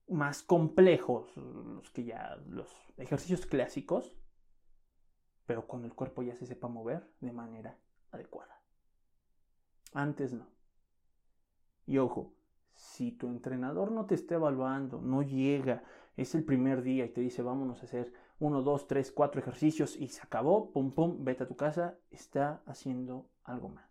más 0.09 0.43
complejos, 0.43 1.35
los 1.37 1.91
que 1.91 2.05
ya, 2.05 2.37
los 2.49 2.69
ejercicios 2.97 3.47
clásicos, 3.47 4.15
pero 5.47 5.67
cuando 5.67 5.87
el 5.87 5.95
cuerpo 5.95 6.23
ya 6.23 6.37
se 6.37 6.47
sepa 6.47 6.69
mover 6.69 7.11
de 7.21 7.33
manera 7.33 7.79
adecuada. 8.11 8.61
Antes 9.93 10.33
no. 10.33 10.49
Y 11.87 11.99
ojo, 11.99 12.36
si 12.77 13.11
tu 13.11 13.29
entrenador 13.29 13.91
no 13.91 14.07
te 14.07 14.15
está 14.15 14.37
evaluando, 14.37 15.01
no 15.01 15.23
llega, 15.23 15.83
es 16.17 16.35
el 16.35 16.45
primer 16.45 16.83
día 16.83 17.05
y 17.05 17.11
te 17.11 17.21
dice 17.21 17.43
vámonos 17.43 17.83
a 17.83 17.87
hacer 17.87 18.13
uno, 18.39 18.63
dos, 18.63 18.87
tres, 18.87 19.11
cuatro 19.11 19.41
ejercicios 19.41 19.97
y 19.97 20.09
se 20.09 20.23
acabó, 20.23 20.71
pum, 20.71 20.93
pum, 20.93 21.25
vete 21.25 21.45
a 21.45 21.49
tu 21.49 21.57
casa, 21.57 21.99
está 22.11 22.63
haciendo 22.67 23.29
algo 23.45 23.71
más. 23.71 23.91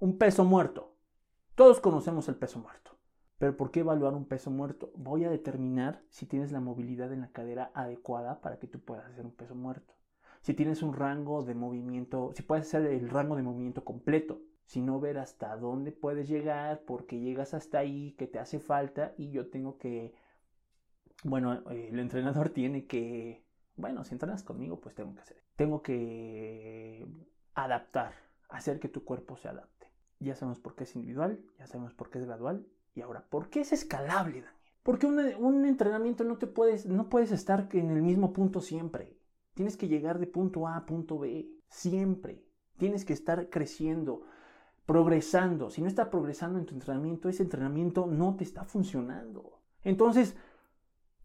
Un 0.00 0.18
peso 0.18 0.44
muerto. 0.44 0.96
Todos 1.54 1.80
conocemos 1.80 2.28
el 2.28 2.36
peso 2.36 2.58
muerto. 2.58 2.82
Pero 3.38 3.56
¿por 3.56 3.70
qué 3.70 3.80
evaluar 3.80 4.14
un 4.14 4.24
peso 4.24 4.50
muerto? 4.50 4.92
Voy 4.96 5.24
a 5.24 5.30
determinar 5.30 6.02
si 6.08 6.26
tienes 6.26 6.52
la 6.52 6.60
movilidad 6.60 7.12
en 7.12 7.20
la 7.20 7.32
cadera 7.32 7.70
adecuada 7.74 8.40
para 8.40 8.58
que 8.58 8.68
tú 8.68 8.80
puedas 8.80 9.06
hacer 9.06 9.24
un 9.24 9.32
peso 9.32 9.54
muerto. 9.54 9.94
Si 10.42 10.54
tienes 10.54 10.82
un 10.82 10.94
rango 10.94 11.42
de 11.42 11.54
movimiento, 11.54 12.32
si 12.34 12.42
puedes 12.42 12.66
hacer 12.66 12.86
el 12.86 13.08
rango 13.08 13.36
de 13.36 13.42
movimiento 13.42 13.84
completo. 13.84 14.40
Si 14.72 14.80
no 14.80 14.98
ver 14.98 15.18
hasta 15.18 15.54
dónde 15.58 15.92
puedes 15.92 16.30
llegar, 16.30 16.80
porque 16.86 17.20
llegas 17.20 17.52
hasta 17.52 17.78
ahí, 17.78 18.14
que 18.16 18.26
te 18.26 18.38
hace 18.38 18.58
falta 18.58 19.12
y 19.18 19.30
yo 19.30 19.50
tengo 19.50 19.76
que, 19.76 20.14
bueno, 21.24 21.62
el 21.68 21.98
entrenador 21.98 22.48
tiene 22.54 22.86
que, 22.86 23.44
bueno, 23.76 24.02
si 24.02 24.14
entrenas 24.14 24.42
conmigo, 24.42 24.80
pues 24.80 24.94
tengo 24.94 25.14
que 25.14 25.20
hacer. 25.20 25.36
Tengo 25.56 25.82
que 25.82 27.06
adaptar 27.52 28.14
hacer 28.48 28.80
que 28.80 28.88
tu 28.88 29.04
cuerpo 29.04 29.36
se 29.36 29.48
adapte. 29.48 29.88
Ya 30.20 30.34
sabemos 30.36 30.58
por 30.58 30.74
qué 30.74 30.84
es 30.84 30.96
individual, 30.96 31.44
ya 31.58 31.66
sabemos 31.66 31.92
por 31.92 32.08
qué 32.08 32.20
es 32.20 32.24
gradual 32.24 32.66
y 32.94 33.02
ahora, 33.02 33.26
¿por 33.28 33.50
qué 33.50 33.60
es 33.60 33.74
escalable, 33.74 34.40
Daniel? 34.40 34.54
Porque 34.82 35.06
un, 35.06 35.66
entrenamiento 35.66 36.24
no 36.24 36.38
te 36.38 36.46
puedes, 36.46 36.86
no 36.86 37.10
puedes 37.10 37.30
estar 37.30 37.68
en 37.72 37.90
el 37.90 38.00
mismo 38.00 38.32
punto 38.32 38.62
siempre. 38.62 39.18
Tienes 39.52 39.76
que 39.76 39.88
llegar 39.88 40.18
de 40.18 40.28
punto 40.28 40.66
A 40.66 40.78
a 40.78 40.86
punto 40.86 41.18
B, 41.18 41.46
siempre. 41.68 42.42
Tienes 42.78 43.04
que 43.04 43.12
estar 43.12 43.50
creciendo, 43.50 44.22
progresando. 44.86 45.70
Si 45.70 45.80
no 45.80 45.88
estás 45.88 46.08
progresando 46.08 46.58
en 46.58 46.66
tu 46.66 46.74
entrenamiento, 46.74 47.28
ese 47.28 47.42
entrenamiento 47.42 48.06
no 48.06 48.36
te 48.36 48.44
está 48.44 48.64
funcionando. 48.64 49.60
Entonces, 49.82 50.36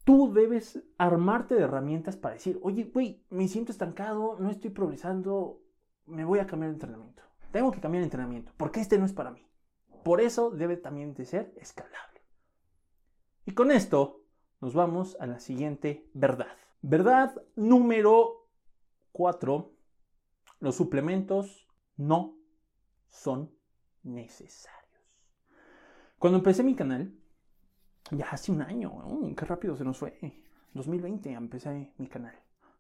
tú 0.04 0.34
debes 0.34 0.84
armarte 0.98 1.56
de 1.56 1.64
herramientas 1.64 2.16
para 2.16 2.36
decir, 2.36 2.60
oye, 2.62 2.86
güey, 2.86 3.24
me 3.30 3.48
siento 3.48 3.72
estancado, 3.72 4.38
no 4.40 4.50
estoy 4.50 4.70
progresando, 4.70 5.62
me 6.06 6.26
voy 6.26 6.40
a 6.40 6.48
cambiar 6.48 6.72
de 6.72 6.76
entrenamiento. 6.76 7.24
Tengo 7.52 7.72
que 7.72 7.82
cambiar 7.82 8.02
de 8.02 8.08
entrenamiento, 8.08 8.52
porque 8.58 8.80
este 8.80 8.98
no 8.98 9.06
es 9.06 9.14
para 9.14 9.32
mí. 9.32 9.46
Por 10.04 10.22
eso 10.22 10.52
debe 10.52 10.78
también 10.78 11.14
de 11.14 11.26
ser 11.26 11.54
escalable. 11.58 12.22
Y 13.46 13.52
con 13.52 13.72
esto 13.72 14.22
nos 14.62 14.74
vamos 14.74 15.18
a 15.20 15.28
la 15.28 15.40
siguiente 15.40 16.10
verdad. 16.14 16.56
Verdad 16.82 17.42
número 17.56 18.48
4. 19.12 19.74
Los 20.60 20.76
suplementos 20.76 21.68
no 21.96 22.37
son 23.10 23.52
necesarios. 24.04 24.78
Cuando 26.20 26.40
empecé 26.40 26.64
mi 26.64 26.76
canal, 26.76 27.14
ya 28.12 28.30
hace 28.30 28.52
un 28.52 28.62
año, 28.62 28.92
qué 29.36 29.46
rápido 29.46 29.76
se 29.76 29.84
nos 29.84 29.98
fue. 29.98 30.18
2020 30.74 31.32
empecé 31.32 31.94
mi 31.98 32.08
canal. 32.08 32.36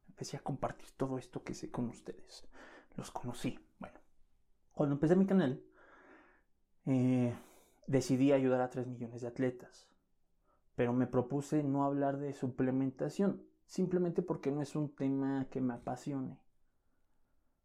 Empecé 0.07 0.37
a 0.37 0.41
compartir 0.41 0.89
todo 0.97 1.17
esto 1.17 1.43
que 1.43 1.53
sé 1.53 1.69
con 1.69 1.89
ustedes. 1.89 2.47
Los 2.95 3.11
conocí. 3.11 3.59
Bueno, 3.79 3.99
cuando 4.73 4.95
empecé 4.95 5.15
mi 5.15 5.25
canal, 5.25 5.61
eh, 6.85 7.35
decidí 7.85 8.31
ayudar 8.31 8.61
a 8.61 8.69
3 8.69 8.87
millones 8.87 9.21
de 9.21 9.27
atletas. 9.27 9.87
Pero 10.75 10.93
me 10.93 11.07
propuse 11.07 11.63
no 11.63 11.83
hablar 11.83 12.17
de 12.17 12.33
suplementación, 12.33 13.43
simplemente 13.65 14.21
porque 14.21 14.51
no 14.51 14.61
es 14.61 14.75
un 14.75 14.95
tema 14.95 15.47
que 15.51 15.61
me 15.61 15.73
apasione. 15.73 16.39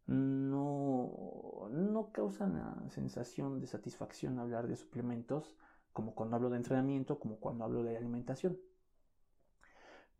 No, 0.06 1.68
no 1.70 2.12
causa 2.12 2.44
una 2.44 2.88
sensación 2.90 3.60
de 3.60 3.66
satisfacción 3.66 4.38
hablar 4.38 4.68
de 4.68 4.76
suplementos 4.76 5.56
como 5.92 6.14
cuando 6.14 6.36
hablo 6.36 6.50
de 6.50 6.56
entrenamiento, 6.58 7.18
como 7.18 7.38
cuando 7.38 7.64
hablo 7.64 7.82
de 7.82 7.96
alimentación. 7.96 8.58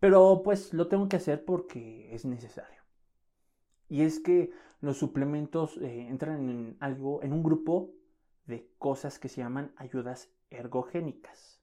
Pero 0.01 0.43
pues 0.45 0.75
lo 0.75 0.89
tengo 0.89 1.09
que 1.09 1.17
hacer 1.17 1.45
porque 1.47 2.15
es 2.15 2.25
necesario. 2.27 2.83
Y 3.89 4.03
es 4.03 4.19
que 4.19 4.51
los 4.81 4.97
suplementos 4.99 5.77
eh, 5.77 6.09
entran 6.09 6.49
en 6.51 6.77
algo, 6.81 7.23
en 7.23 7.33
un 7.33 7.45
grupo 7.45 7.93
de 8.47 8.69
cosas 8.79 9.19
que 9.21 9.29
se 9.29 9.41
llaman 9.41 9.73
ayudas 9.77 10.31
ergogénicas. 10.51 11.61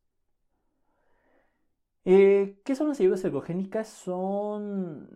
Eh, 2.05 2.59
¿Qué 2.63 2.75
son 2.75 2.89
las 2.89 2.99
ayudas 2.99 3.23
ergogénicas? 3.23 3.87
Son 3.89 5.07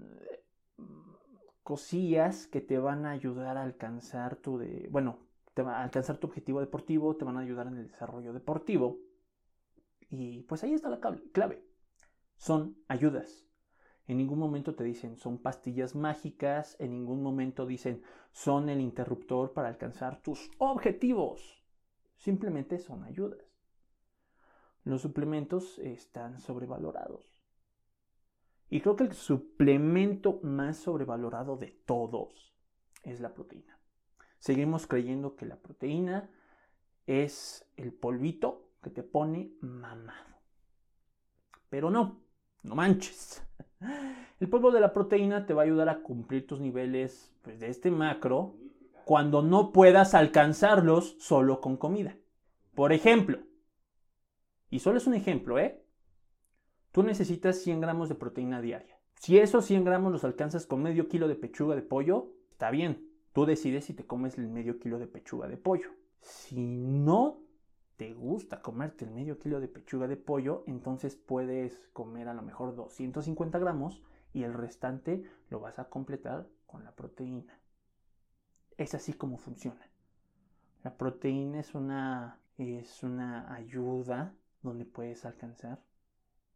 cosillas 1.64 2.48
que 2.48 2.62
te 2.62 2.78
van 2.78 3.06
a 3.06 3.12
ayudar 3.12 3.58
a 3.58 3.64
alcanzar 3.64 4.36
tu 4.36 4.58
de, 4.58 4.88
bueno, 4.92 5.20
alcanzar 5.56 6.18
tu 6.18 6.28
objetivo 6.28 6.60
deportivo, 6.60 7.16
te 7.16 7.26
van 7.26 7.38
a 7.38 7.42
ayudar 7.42 7.68
en 7.68 7.78
el 7.78 7.88
desarrollo 7.88 8.34
deportivo. 8.34 9.00
Y 10.10 10.44
pues 10.44 10.64
ahí 10.64 10.74
está 10.74 10.90
la 10.90 11.00
clave. 11.00 11.66
Son 12.36 12.78
ayudas. 12.88 13.48
En 14.06 14.18
ningún 14.18 14.38
momento 14.38 14.76
te 14.76 14.84
dicen 14.84 15.16
son 15.16 15.38
pastillas 15.38 15.96
mágicas, 15.96 16.76
en 16.80 16.92
ningún 16.92 17.24
momento 17.24 17.66
dicen 17.66 18.04
son 18.32 18.68
el 18.70 18.82
interruptor 18.82 19.54
para 19.54 19.70
alcanzar 19.70 20.22
tus 20.22 20.52
objetivos. 20.58 21.64
Simplemente 22.18 22.80
son 22.80 23.04
ayudas. 23.04 23.40
Los 24.84 25.02
suplementos 25.02 25.80
están 25.80 26.40
sobrevalorados. 26.42 27.33
Y 28.74 28.82
creo 28.82 28.96
que 28.96 29.04
el 29.04 29.14
suplemento 29.14 30.40
más 30.42 30.78
sobrevalorado 30.78 31.58
de 31.58 31.68
todos 31.86 32.56
es 33.04 33.20
la 33.20 33.32
proteína. 33.32 33.78
Seguimos 34.40 34.88
creyendo 34.88 35.36
que 35.36 35.46
la 35.46 35.58
proteína 35.58 36.32
es 37.06 37.70
el 37.78 37.94
polvito 37.94 38.72
que 38.82 38.90
te 38.90 39.04
pone 39.04 39.52
mamado. 39.62 40.40
Pero 41.70 41.92
no, 41.92 42.24
no 42.64 42.74
manches. 42.74 43.44
El 44.40 44.50
polvo 44.50 44.72
de 44.72 44.82
la 44.82 44.92
proteína 44.92 45.46
te 45.46 45.54
va 45.54 45.62
a 45.62 45.66
ayudar 45.66 45.90
a 45.90 46.02
cumplir 46.02 46.48
tus 46.48 46.60
niveles 46.60 47.32
pues, 47.44 47.60
de 47.60 47.70
este 47.70 47.92
macro 47.92 48.56
cuando 49.06 49.44
no 49.44 49.72
puedas 49.72 50.16
alcanzarlos 50.16 51.16
solo 51.20 51.62
con 51.62 51.78
comida. 51.78 52.18
Por 52.74 52.92
ejemplo, 52.92 53.38
y 54.72 54.80
solo 54.80 54.98
es 54.98 55.06
un 55.06 55.14
ejemplo, 55.14 55.60
¿eh? 55.60 55.83
Tú 56.94 57.02
necesitas 57.02 57.58
100 57.64 57.82
gramos 57.82 58.08
de 58.08 58.14
proteína 58.14 58.62
diaria. 58.62 59.00
Si 59.16 59.40
esos 59.40 59.66
100 59.66 59.84
gramos 59.84 60.12
los 60.12 60.24
alcanzas 60.24 60.68
con 60.68 60.84
medio 60.84 61.08
kilo 61.08 61.28
de 61.28 61.34
pechuga 61.34 61.76
de 61.76 61.82
pollo, 61.82 62.36
está 62.52 62.70
bien. 62.70 63.10
Tú 63.34 63.48
decides 63.48 63.86
si 63.86 63.96
te 63.96 64.06
comes 64.06 64.38
el 64.38 64.48
medio 64.48 64.78
kilo 64.78 65.00
de 65.00 65.08
pechuga 65.08 65.48
de 65.48 65.58
pollo. 65.58 65.90
Si 66.22 66.62
no 66.62 67.40
te 67.98 68.14
gusta 68.14 68.62
comerte 68.62 69.06
el 69.06 69.12
medio 69.12 69.40
kilo 69.40 69.60
de 69.60 69.68
pechuga 69.68 70.08
de 70.08 70.18
pollo, 70.18 70.64
entonces 70.68 71.16
puedes 71.16 71.90
comer 71.94 72.28
a 72.28 72.36
lo 72.36 72.44
mejor 72.44 72.76
250 72.76 73.58
gramos 73.58 74.04
y 74.32 74.44
el 74.44 74.54
restante 74.54 75.24
lo 75.50 75.60
vas 75.60 75.80
a 75.80 75.90
completar 75.90 76.48
con 76.68 76.84
la 76.84 76.96
proteína. 76.96 77.60
Es 78.78 78.94
así 78.94 79.14
como 79.14 79.40
funciona. 79.40 79.90
La 80.84 80.96
proteína 80.96 81.60
es 81.60 81.74
una, 81.74 82.40
es 82.60 83.02
una 83.02 83.52
ayuda 83.52 84.36
donde 84.62 84.86
puedes 84.86 85.26
alcanzar 85.26 85.82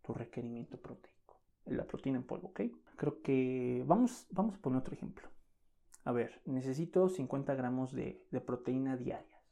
tu 0.07 0.13
requerimiento 0.13 0.77
proteico. 0.77 1.35
La 1.65 1.83
proteína 1.83 2.17
en 2.17 2.23
polvo, 2.23 2.47
¿ok? 2.47 2.61
Creo 2.95 3.21
que 3.21 3.83
vamos, 3.85 4.25
vamos 4.31 4.55
a 4.55 4.59
poner 4.59 4.79
otro 4.79 4.93
ejemplo. 4.93 5.27
A 6.05 6.13
ver, 6.13 6.41
necesito 6.45 7.09
50 7.09 7.53
gramos 7.55 7.91
de, 7.91 8.25
proteína 8.45 8.95
diarias. 8.95 9.43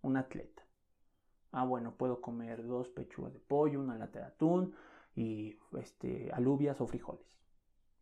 Un 0.00 0.16
atleta. 0.16 0.62
Ah, 1.52 1.66
bueno, 1.66 1.94
puedo 1.94 2.22
comer 2.22 2.66
dos 2.66 2.88
pechugas 2.88 3.34
de 3.34 3.40
pollo, 3.40 3.80
una 3.80 3.98
lata 3.98 4.20
de 4.20 4.24
atún 4.24 4.74
y 5.14 5.58
este, 5.78 6.30
alubias 6.32 6.80
o 6.80 6.86
frijoles. 6.86 7.26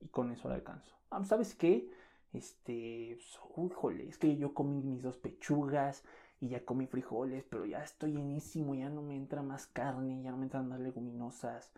Y 0.01 0.07
con 0.07 0.31
eso 0.31 0.49
le 0.49 0.55
alcanzo. 0.55 0.95
Ah, 1.11 1.25
¿Sabes 1.25 1.57
qué? 1.57 1.91
Este, 2.33 3.19
híjole, 3.57 4.09
es 4.09 4.19
que 4.19 4.37
yo 4.37 4.55
comí 4.55 4.81
mis 4.81 5.03
dos 5.03 5.17
pechugas 5.17 6.05
y 6.41 6.49
ya 6.49 6.65
comí 6.65 6.87
frijoles, 6.87 7.45
pero 7.45 7.65
ya 7.65 7.83
estoy 7.83 8.13
llenísimo, 8.13 8.75
ya 8.75 8.91
no 8.91 9.03
me 9.03 9.17
entra 9.17 9.43
más 9.43 9.67
carne, 9.67 10.23
ya 10.23 10.31
no 10.31 10.37
me 10.37 10.45
entran 10.45 10.69
más 10.69 10.81
leguminosas. 10.81 11.73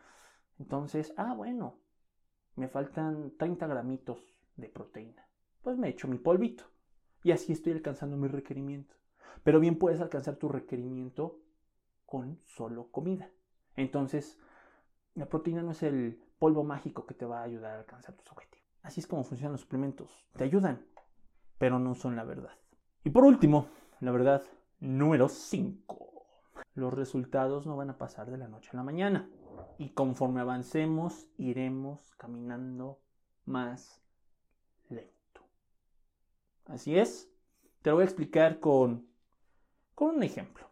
Entonces, 0.59 1.15
ah, 1.17 1.35
bueno, 1.35 1.79
me 2.57 2.69
faltan 2.69 3.37
30 3.37 3.67
gramitos 3.67 4.19
de 4.57 4.69
proteína 4.69 5.29
pues 5.69 5.77
me 5.77 5.89
echo 5.91 6.09
mi 6.09 6.17
polvito. 6.17 6.65
Y 7.23 7.33
así 7.33 7.53
estoy 7.53 7.75
alcanzando 7.75 8.17
mi 8.17 8.29
requerimiento. 8.29 8.97
Pero 9.45 9.61
bien 9.61 9.79
puedes 9.79 10.01
alcanzar 10.01 10.37
tu 10.37 10.49
requerimiento 10.49 11.41
con 12.07 12.41
solo 12.47 12.91
comida. 12.91 13.31
Entonces, 13.77 14.39
la 15.15 15.29
proteína 15.29 15.63
no 15.63 15.73
es 15.73 15.83
el 15.83 16.23
polvo 16.39 16.65
mágico 16.65 17.05
que 17.05 17.13
te 17.13 17.27
va 17.27 17.41
a 17.41 17.45
ayudar 17.45 17.73
a 17.75 17.79
alcanzar 17.81 18.15
tus 18.15 18.33
objetivos. 18.33 18.67
Así 18.83 19.01
es 19.01 19.07
como 19.07 19.25
funcionan 19.25 19.53
los 19.53 19.61
suplementos. 19.61 20.27
Te 20.37 20.45
ayudan, 20.45 20.87
pero 21.59 21.79
no 21.79 21.95
son 21.95 22.17
la 22.17 22.25
verdad. 22.25 22.57
Y 23.05 23.11
por 23.11 23.25
último, 23.25 23.69
la 24.01 24.13
verdad 24.13 24.43
número 24.81 25.29
5. 25.29 26.27
Los 26.75 26.95
resultados 26.95 27.67
no 27.67 27.77
van 27.77 27.91
a 27.91 27.99
pasar 27.99 28.31
de 28.31 28.39
la 28.39 28.49
noche 28.49 28.71
a 28.73 28.77
la 28.77 28.83
mañana. 28.83 29.29
Y 29.79 29.91
conforme 29.91 30.41
avancemos, 30.41 31.27
iremos 31.37 32.15
caminando 32.17 33.01
más 33.45 34.01
lento. 34.89 35.43
Así 36.67 36.99
es. 36.99 37.29
Te 37.83 37.91
lo 37.91 37.97
voy 37.97 38.03
a 38.03 38.07
explicar 38.07 38.61
con, 38.61 39.07
con 39.95 40.17
un 40.17 40.23
ejemplo. 40.23 40.69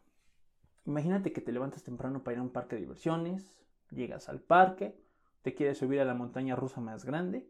Imagínate 0.85 1.33
que 1.33 1.41
te 1.41 1.53
levantas 1.53 1.83
temprano 1.83 2.23
para 2.23 2.35
ir 2.35 2.39
a 2.39 2.43
un 2.43 2.51
parque 2.51 2.77
de 2.77 2.83
diversiones, 2.83 3.53
llegas 3.91 4.29
al 4.29 4.41
parque, 4.41 4.97
te 5.43 5.55
quieres 5.55 5.79
subir 5.79 6.01
a 6.01 6.05
la 6.05 6.15
montaña 6.15 6.55
rusa 6.55 6.81
más 6.81 7.05
grande, 7.05 7.49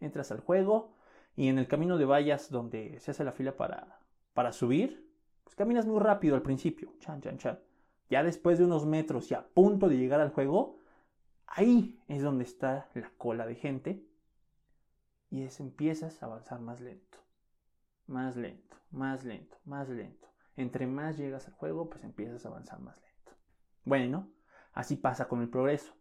entras 0.00 0.30
al 0.32 0.40
juego 0.40 0.92
y 1.34 1.48
en 1.48 1.58
el 1.58 1.66
camino 1.66 1.96
de 1.96 2.04
vallas 2.04 2.50
donde 2.50 3.00
se 3.00 3.12
hace 3.12 3.24
la 3.24 3.32
fila 3.32 3.56
para, 3.56 4.00
para 4.34 4.52
subir, 4.52 5.08
pues 5.44 5.56
caminas 5.56 5.86
muy 5.86 6.00
rápido 6.00 6.34
al 6.34 6.42
principio, 6.42 6.92
chan, 7.00 7.20
chan, 7.20 7.38
chan. 7.38 7.60
Ya 8.10 8.22
después 8.22 8.58
de 8.58 8.64
unos 8.64 8.86
metros 8.86 9.30
y 9.30 9.34
a 9.34 9.46
punto 9.46 9.88
de 9.88 9.96
llegar 9.96 10.20
al 10.20 10.30
juego, 10.30 10.78
ahí 11.46 12.00
es 12.08 12.22
donde 12.22 12.44
está 12.44 12.88
la 12.94 13.10
cola 13.18 13.46
de 13.46 13.54
gente 13.54 14.04
y 15.30 15.42
es, 15.42 15.60
empiezas 15.60 16.22
a 16.22 16.26
avanzar 16.26 16.60
más 16.60 16.80
lento 16.80 17.18
más 18.08 18.36
lento, 18.36 18.76
más 18.90 19.24
lento, 19.24 19.56
más 19.64 19.88
lento. 19.88 20.28
Entre 20.56 20.86
más 20.86 21.16
llegas 21.16 21.46
al 21.46 21.54
juego, 21.54 21.88
pues 21.88 22.02
empiezas 22.02 22.44
a 22.44 22.48
avanzar 22.48 22.80
más 22.80 23.00
lento. 23.00 23.32
Bueno, 23.84 24.28
así 24.72 24.96
pasa 24.96 25.28
con 25.28 25.40
el 25.40 25.48
progreso. 25.48 25.94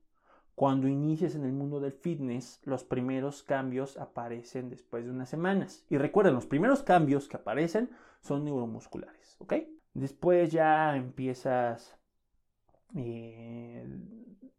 Cuando 0.56 0.88
inicias 0.88 1.36
en 1.36 1.44
el 1.44 1.52
mundo 1.52 1.80
del 1.80 1.92
fitness, 1.92 2.62
los 2.64 2.84
primeros 2.84 3.44
cambios 3.44 3.98
aparecen 3.98 4.72
después 4.72 5.06
de 5.06 5.12
unas 5.12 5.30
semanas. 5.30 5.86
Y 5.90 5.98
recuerden, 5.98 6.34
los 6.34 6.48
primeros 6.48 6.82
cambios 6.82 7.28
que 7.28 7.38
aparecen 7.38 7.92
son 8.22 8.46
neuromusculares, 8.46 9.36
¿ok? 9.40 9.54
Después 9.94 10.52
ya 10.52 10.96
empiezas 10.96 11.98
eh, 12.96 13.86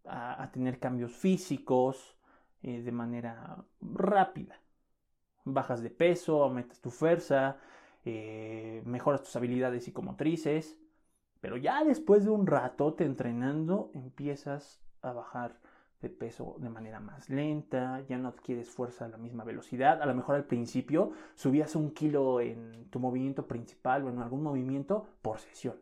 a, 0.04 0.50
tener 0.52 0.78
cambios 0.78 1.12
físicos 1.12 2.16
eh, 2.62 2.82
de 2.82 2.92
manera 2.92 3.64
rápida. 3.80 4.60
Bajas 5.44 5.82
de 5.82 5.90
peso, 5.90 6.42
aumentas 6.42 6.80
tu 6.80 6.90
fuerza, 6.90 7.58
eh, 8.04 8.82
mejoras 8.84 9.22
tus 9.22 9.36
habilidades 9.36 9.84
psicomotrices, 9.84 10.78
pero 11.40 11.56
ya 11.56 11.84
después 11.84 12.24
de 12.24 12.30
un 12.30 12.46
rato 12.46 12.94
te 12.94 13.04
entrenando 13.04 13.90
empiezas 13.94 14.80
a 15.02 15.12
bajar 15.12 15.60
de 16.00 16.08
peso 16.08 16.56
de 16.60 16.70
manera 16.70 17.00
más 17.00 17.28
lenta, 17.28 18.00
ya 18.08 18.18
no 18.18 18.28
adquieres 18.28 18.70
fuerza 18.70 19.06
a 19.06 19.08
la 19.08 19.18
misma 19.18 19.44
velocidad. 19.44 20.00
A 20.00 20.06
lo 20.06 20.14
mejor 20.14 20.36
al 20.36 20.44
principio 20.44 21.12
subías 21.34 21.74
un 21.74 21.90
kilo 21.90 22.40
en 22.40 22.88
tu 22.90 23.00
movimiento 23.00 23.48
principal 23.48 24.04
o 24.04 24.08
en 24.08 24.20
algún 24.20 24.42
movimiento 24.42 25.08
por 25.22 25.38
sesión. 25.38 25.76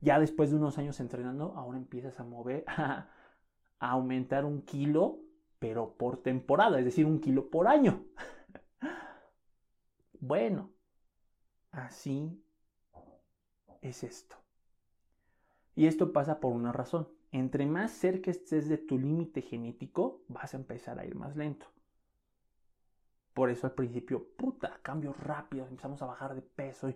Ya 0.00 0.18
después 0.18 0.50
de 0.50 0.56
unos 0.56 0.76
años 0.78 0.98
entrenando, 1.00 1.54
ahora 1.56 1.78
empiezas 1.78 2.18
a 2.18 2.24
mover, 2.24 2.64
a, 2.68 3.08
aumentar 3.78 4.44
un 4.44 4.62
kilo, 4.62 5.20
pero 5.58 5.96
por 5.96 6.22
temporada, 6.22 6.78
es 6.78 6.84
decir, 6.84 7.06
un 7.06 7.20
kilo 7.20 7.48
por 7.48 7.68
año. 7.68 8.04
bueno, 10.20 10.70
así 11.70 12.42
es 13.82 14.02
esto. 14.02 14.36
Y 15.76 15.86
esto 15.86 16.12
pasa 16.12 16.40
por 16.40 16.52
una 16.52 16.72
razón 16.72 17.08
entre 17.34 17.66
más 17.66 17.90
cerca 17.90 18.30
estés 18.30 18.68
de 18.68 18.78
tu 18.78 18.96
límite 18.96 19.42
genético, 19.42 20.22
vas 20.28 20.54
a 20.54 20.56
empezar 20.56 21.00
a 21.00 21.04
ir 21.04 21.16
más 21.16 21.34
lento. 21.34 21.66
Por 23.32 23.50
eso 23.50 23.66
al 23.66 23.72
principio, 23.72 24.24
puta, 24.36 24.78
cambios 24.82 25.18
rápidos, 25.18 25.68
empezamos 25.68 26.00
a 26.00 26.06
bajar 26.06 26.36
de 26.36 26.42
peso. 26.42 26.90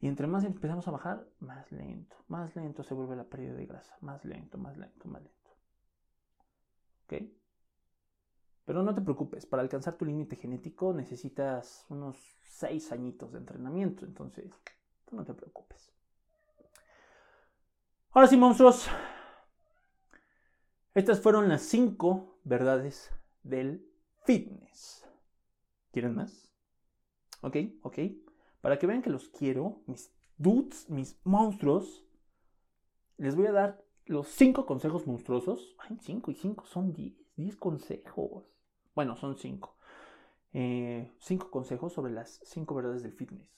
Y, 0.00 0.06
entre 0.06 0.28
más 0.28 0.44
empezamos 0.44 0.86
a 0.86 0.92
bajar, 0.92 1.26
más 1.40 1.72
lento, 1.72 2.16
más 2.28 2.54
lento 2.54 2.84
se 2.84 2.94
vuelve 2.94 3.16
la 3.16 3.24
pérdida 3.24 3.54
de 3.54 3.66
grasa. 3.66 3.96
Más 4.02 4.24
lento, 4.24 4.56
más 4.56 4.76
lento, 4.76 5.08
más 5.08 5.20
lento. 5.20 5.50
¿Ok? 7.04 7.14
Pero 8.64 8.84
no 8.84 8.94
te 8.94 9.00
preocupes, 9.00 9.46
para 9.46 9.64
alcanzar 9.64 9.94
tu 9.94 10.04
límite 10.04 10.36
genético 10.36 10.94
necesitas 10.94 11.86
unos 11.88 12.16
6 12.42 12.92
añitos 12.92 13.32
de 13.32 13.38
entrenamiento. 13.38 14.06
Entonces, 14.06 14.48
no 15.10 15.24
te 15.24 15.34
preocupes. 15.34 15.90
Ahora 18.12 18.28
sí, 18.28 18.36
monstruos, 18.36 18.88
estas 20.94 21.20
fueron 21.20 21.48
las 21.48 21.62
cinco 21.62 22.38
verdades 22.44 23.10
del 23.42 23.88
fitness. 24.24 25.06
¿Quieren 25.90 26.14
más? 26.14 26.50
Ok, 27.40 27.56
ok. 27.82 27.98
Para 28.60 28.78
que 28.78 28.86
vean 28.86 29.02
que 29.02 29.10
los 29.10 29.28
quiero, 29.28 29.82
mis 29.86 30.12
dudes, 30.36 30.88
mis 30.90 31.18
monstruos, 31.24 32.04
les 33.16 33.34
voy 33.36 33.46
a 33.46 33.52
dar 33.52 33.84
los 34.06 34.28
cinco 34.28 34.66
consejos 34.66 35.06
monstruosos. 35.06 35.76
Ay, 35.78 35.98
cinco 36.00 36.30
y 36.30 36.34
cinco 36.34 36.64
son 36.66 36.92
diez. 36.92 37.14
Diez 37.36 37.56
consejos. 37.56 38.44
Bueno, 38.94 39.16
son 39.16 39.36
cinco. 39.36 39.76
Eh, 40.52 41.10
cinco 41.18 41.50
consejos 41.50 41.92
sobre 41.92 42.12
las 42.12 42.40
cinco 42.44 42.74
verdades 42.74 43.02
del 43.02 43.12
fitness. 43.12 43.50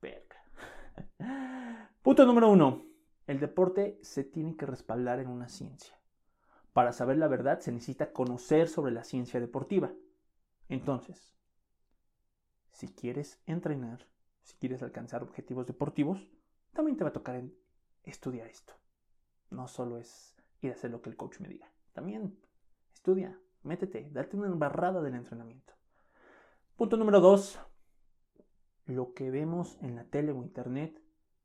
Verga. 0.00 0.36
Punto 2.02 2.24
número 2.24 2.48
uno. 2.50 2.84
El 3.26 3.40
deporte 3.40 3.98
se 4.02 4.24
tiene 4.24 4.56
que 4.56 4.66
respaldar 4.66 5.18
en 5.18 5.28
una 5.28 5.48
ciencia. 5.48 6.01
Para 6.72 6.92
saber 6.92 7.18
la 7.18 7.28
verdad 7.28 7.60
se 7.60 7.72
necesita 7.72 8.12
conocer 8.12 8.68
sobre 8.68 8.92
la 8.92 9.04
ciencia 9.04 9.40
deportiva. 9.40 9.92
Entonces, 10.68 11.34
si 12.70 12.88
quieres 12.88 13.40
entrenar, 13.46 14.06
si 14.42 14.56
quieres 14.56 14.82
alcanzar 14.82 15.22
objetivos 15.22 15.66
deportivos, 15.66 16.28
también 16.72 16.96
te 16.96 17.04
va 17.04 17.10
a 17.10 17.12
tocar 17.12 17.42
estudiar 18.04 18.48
esto. 18.48 18.72
No 19.50 19.68
solo 19.68 19.98
es 19.98 20.34
ir 20.62 20.70
a 20.70 20.74
hacer 20.74 20.90
lo 20.90 21.02
que 21.02 21.10
el 21.10 21.16
coach 21.16 21.40
me 21.40 21.48
diga. 21.48 21.70
También 21.92 22.38
estudia, 22.94 23.38
métete, 23.62 24.08
date 24.10 24.36
una 24.36 24.46
embarrada 24.46 25.02
del 25.02 25.14
entrenamiento. 25.14 25.74
Punto 26.76 26.96
número 26.96 27.20
dos. 27.20 27.60
Lo 28.86 29.12
que 29.12 29.30
vemos 29.30 29.76
en 29.82 29.94
la 29.94 30.04
tele 30.04 30.32
o 30.32 30.42
internet 30.42 31.00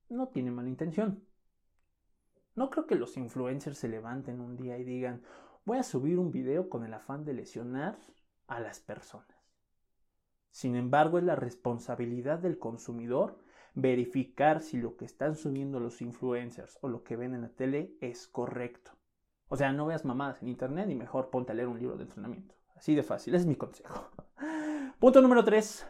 no 0.09 0.29
tiene 0.29 0.51
mala 0.51 0.69
intención. 0.69 1.23
No 2.57 2.71
creo 2.71 2.87
que 2.87 2.95
los 2.95 3.17
influencers 3.17 3.77
se 3.77 3.87
levanten 3.87 4.41
un 4.41 4.57
día 4.57 4.79
y 4.79 4.83
digan, 4.83 5.21
voy 5.63 5.77
a 5.77 5.83
subir 5.83 6.17
un 6.17 6.31
video 6.31 6.69
con 6.69 6.83
el 6.83 6.91
afán 6.91 7.23
de 7.23 7.33
lesionar 7.33 7.99
a 8.47 8.59
las 8.59 8.79
personas. 8.79 9.37
Sin 10.49 10.75
embargo, 10.75 11.19
es 11.19 11.23
la 11.23 11.35
responsabilidad 11.35 12.39
del 12.39 12.57
consumidor 12.57 13.37
verificar 13.75 14.61
si 14.61 14.77
lo 14.77 14.97
que 14.97 15.05
están 15.05 15.35
subiendo 15.35 15.79
los 15.79 16.01
influencers 16.01 16.79
o 16.81 16.89
lo 16.89 17.03
que 17.03 17.15
ven 17.15 17.35
en 17.35 17.43
la 17.43 17.49
tele 17.49 17.95
es 18.01 18.27
correcto. 18.27 18.91
O 19.49 19.55
sea, 19.55 19.71
no 19.71 19.85
veas 19.85 20.03
mamadas 20.03 20.41
en 20.41 20.47
internet 20.47 20.89
y 20.89 20.95
mejor 20.95 21.29
ponte 21.29 21.51
a 21.51 21.55
leer 21.55 21.67
un 21.67 21.77
libro 21.77 21.95
de 21.95 22.05
entrenamiento. 22.05 22.55
Así 22.75 22.95
de 22.95 23.03
fácil, 23.03 23.35
ese 23.35 23.43
es 23.43 23.47
mi 23.47 23.55
consejo. 23.55 24.09
Punto 24.99 25.21
número 25.21 25.43
3. 25.43 25.87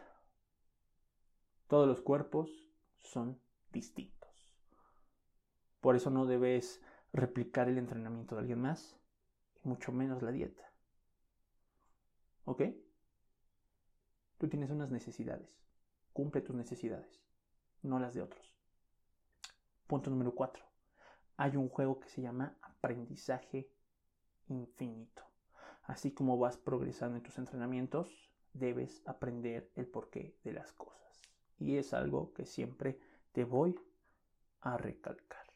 Todos 1.67 1.87
los 1.87 2.01
cuerpos 2.01 2.69
son 2.99 3.39
distintos. 3.71 4.16
Por 5.87 5.95
eso 5.95 6.09
no 6.09 6.25
debes 6.25 6.81
replicar 7.13 7.69
el 7.69 7.77
entrenamiento 7.77 8.35
de 8.35 8.41
alguien 8.41 8.59
más, 8.59 8.97
mucho 9.63 9.93
menos 9.93 10.21
la 10.21 10.33
dieta. 10.33 10.69
¿Ok? 12.43 12.63
Tú 14.37 14.49
tienes 14.49 14.69
unas 14.69 14.91
necesidades. 14.91 15.57
Cumple 16.11 16.41
tus 16.41 16.57
necesidades, 16.57 17.23
no 17.83 17.99
las 17.99 18.13
de 18.13 18.21
otros. 18.21 18.53
Punto 19.87 20.09
número 20.09 20.35
4. 20.35 20.61
Hay 21.37 21.55
un 21.55 21.69
juego 21.69 22.01
que 22.01 22.09
se 22.09 22.21
llama 22.21 22.57
aprendizaje 22.63 23.71
infinito. 24.49 25.23
Así 25.83 26.11
como 26.11 26.37
vas 26.37 26.57
progresando 26.57 27.15
en 27.15 27.23
tus 27.23 27.37
entrenamientos, 27.37 28.29
debes 28.51 29.01
aprender 29.05 29.71
el 29.75 29.87
porqué 29.87 30.35
de 30.43 30.51
las 30.51 30.73
cosas. 30.73 31.21
Y 31.57 31.77
es 31.77 31.93
algo 31.93 32.33
que 32.33 32.45
siempre 32.45 32.99
te 33.31 33.45
voy 33.45 33.79
a 34.59 34.75
recalcar. 34.75 35.46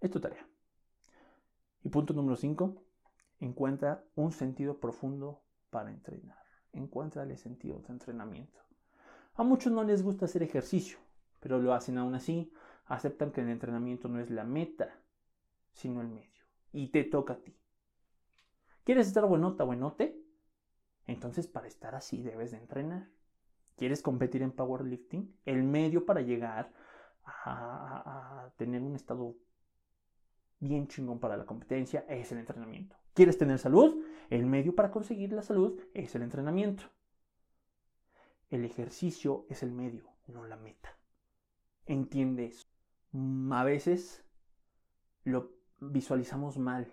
Es 0.00 0.10
tu 0.10 0.20
tarea. 0.20 0.46
Y 1.82 1.88
punto 1.88 2.12
número 2.12 2.36
5. 2.36 2.82
Encuentra 3.40 4.04
un 4.14 4.32
sentido 4.32 4.78
profundo 4.78 5.42
para 5.70 5.90
entrenar. 5.90 6.38
el 6.72 7.38
sentido 7.38 7.78
de 7.80 7.92
entrenamiento. 7.92 8.60
A 9.34 9.42
muchos 9.42 9.72
no 9.72 9.84
les 9.84 10.02
gusta 10.02 10.24
hacer 10.24 10.42
ejercicio, 10.42 10.98
pero 11.40 11.58
lo 11.58 11.74
hacen 11.74 11.98
aún 11.98 12.14
así. 12.14 12.52
Aceptan 12.86 13.32
que 13.32 13.40
el 13.40 13.48
entrenamiento 13.48 14.08
no 14.08 14.20
es 14.20 14.30
la 14.30 14.44
meta, 14.44 15.00
sino 15.72 16.00
el 16.00 16.08
medio. 16.08 16.44
Y 16.72 16.88
te 16.88 17.04
toca 17.04 17.34
a 17.34 17.38
ti. 17.38 17.56
¿Quieres 18.84 19.08
estar 19.08 19.26
buenota, 19.26 19.64
buenote? 19.64 20.22
Entonces 21.06 21.46
para 21.46 21.66
estar 21.66 21.94
así 21.94 22.22
debes 22.22 22.52
de 22.52 22.58
entrenar. 22.58 23.08
¿Quieres 23.76 24.02
competir 24.02 24.42
en 24.42 24.52
powerlifting? 24.52 25.38
El 25.44 25.62
medio 25.62 26.06
para 26.06 26.20
llegar 26.22 26.72
a, 27.24 28.44
a 28.44 28.50
tener 28.56 28.82
un 28.82 28.94
estado 28.94 29.36
bien 30.60 30.88
chingón 30.88 31.18
para 31.18 31.36
la 31.36 31.46
competencia 31.46 32.04
es 32.08 32.32
el 32.32 32.38
entrenamiento. 32.38 32.96
¿Quieres 33.14 33.38
tener 33.38 33.58
salud? 33.58 34.04
El 34.30 34.46
medio 34.46 34.74
para 34.74 34.90
conseguir 34.90 35.32
la 35.32 35.42
salud 35.42 35.80
es 35.94 36.14
el 36.14 36.22
entrenamiento. 36.22 36.84
El 38.50 38.64
ejercicio 38.64 39.46
es 39.48 39.62
el 39.62 39.72
medio, 39.72 40.04
no 40.26 40.44
la 40.46 40.56
meta. 40.56 40.96
Entiende 41.86 42.46
eso. 42.46 42.66
Mm, 43.12 43.52
a 43.52 43.64
veces 43.64 44.24
lo 45.24 45.52
visualizamos 45.80 46.58
mal 46.58 46.92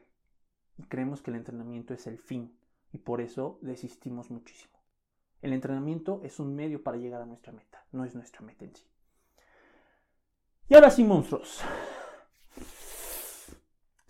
y 0.77 0.83
creemos 0.83 1.21
que 1.21 1.31
el 1.31 1.37
entrenamiento 1.37 1.93
es 1.93 2.07
el 2.07 2.17
fin 2.17 2.57
y 2.91 2.99
por 2.99 3.21
eso 3.21 3.59
desistimos 3.61 4.31
muchísimo. 4.31 4.73
El 5.41 5.53
entrenamiento 5.53 6.21
es 6.23 6.39
un 6.39 6.55
medio 6.55 6.83
para 6.83 6.97
llegar 6.97 7.21
a 7.21 7.25
nuestra 7.25 7.51
meta, 7.51 7.85
no 7.91 8.05
es 8.05 8.15
nuestra 8.15 8.41
meta 8.41 8.65
en 8.65 8.75
sí. 8.75 8.85
Y 10.69 10.75
ahora 10.75 10.89
sí, 10.89 11.03
monstruos. 11.03 11.61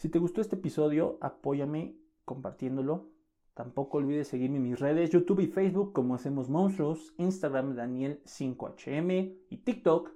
Si 0.04 0.10
te 0.10 0.20
gustó 0.20 0.42
este 0.42 0.58
episodio, 0.58 1.18
apóyame 1.22 1.96
compartiéndolo. 2.26 3.08
Tampoco 3.54 4.00
olvides 4.00 4.28
seguirme 4.28 4.58
en 4.58 4.64
mis 4.64 4.78
redes, 4.82 5.12
YouTube 5.12 5.40
y 5.40 5.48
Facebook 5.48 5.94
como 5.94 6.14
Hacemos 6.14 6.50
Monstruos, 6.50 7.14
Instagram 7.16 7.74
Daniel5HM 7.74 9.38
y 9.50 9.58
TikTok 9.60 10.12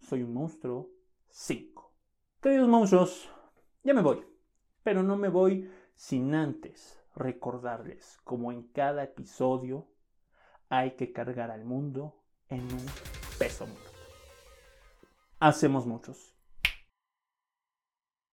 Soy 0.00 0.24
un 0.24 0.34
monstruo 0.34 0.90
5. 1.28 1.94
Queridos 2.40 2.68
monstruos, 2.68 3.30
ya 3.84 3.94
me 3.94 4.02
voy, 4.02 4.26
pero 4.82 5.04
no 5.04 5.16
me 5.16 5.28
voy 5.28 5.70
sin 5.94 6.34
antes 6.34 7.00
recordarles 7.14 8.18
como 8.24 8.50
en 8.50 8.64
cada 8.64 9.04
episodio 9.04 9.86
hay 10.68 10.96
que 10.96 11.12
cargar 11.12 11.52
al 11.52 11.64
mundo 11.64 12.24
en 12.48 12.62
un 12.62 12.86
peso 13.38 13.68
muerto. 13.68 13.92
Hacemos 15.38 15.86
muchos. 15.86 16.37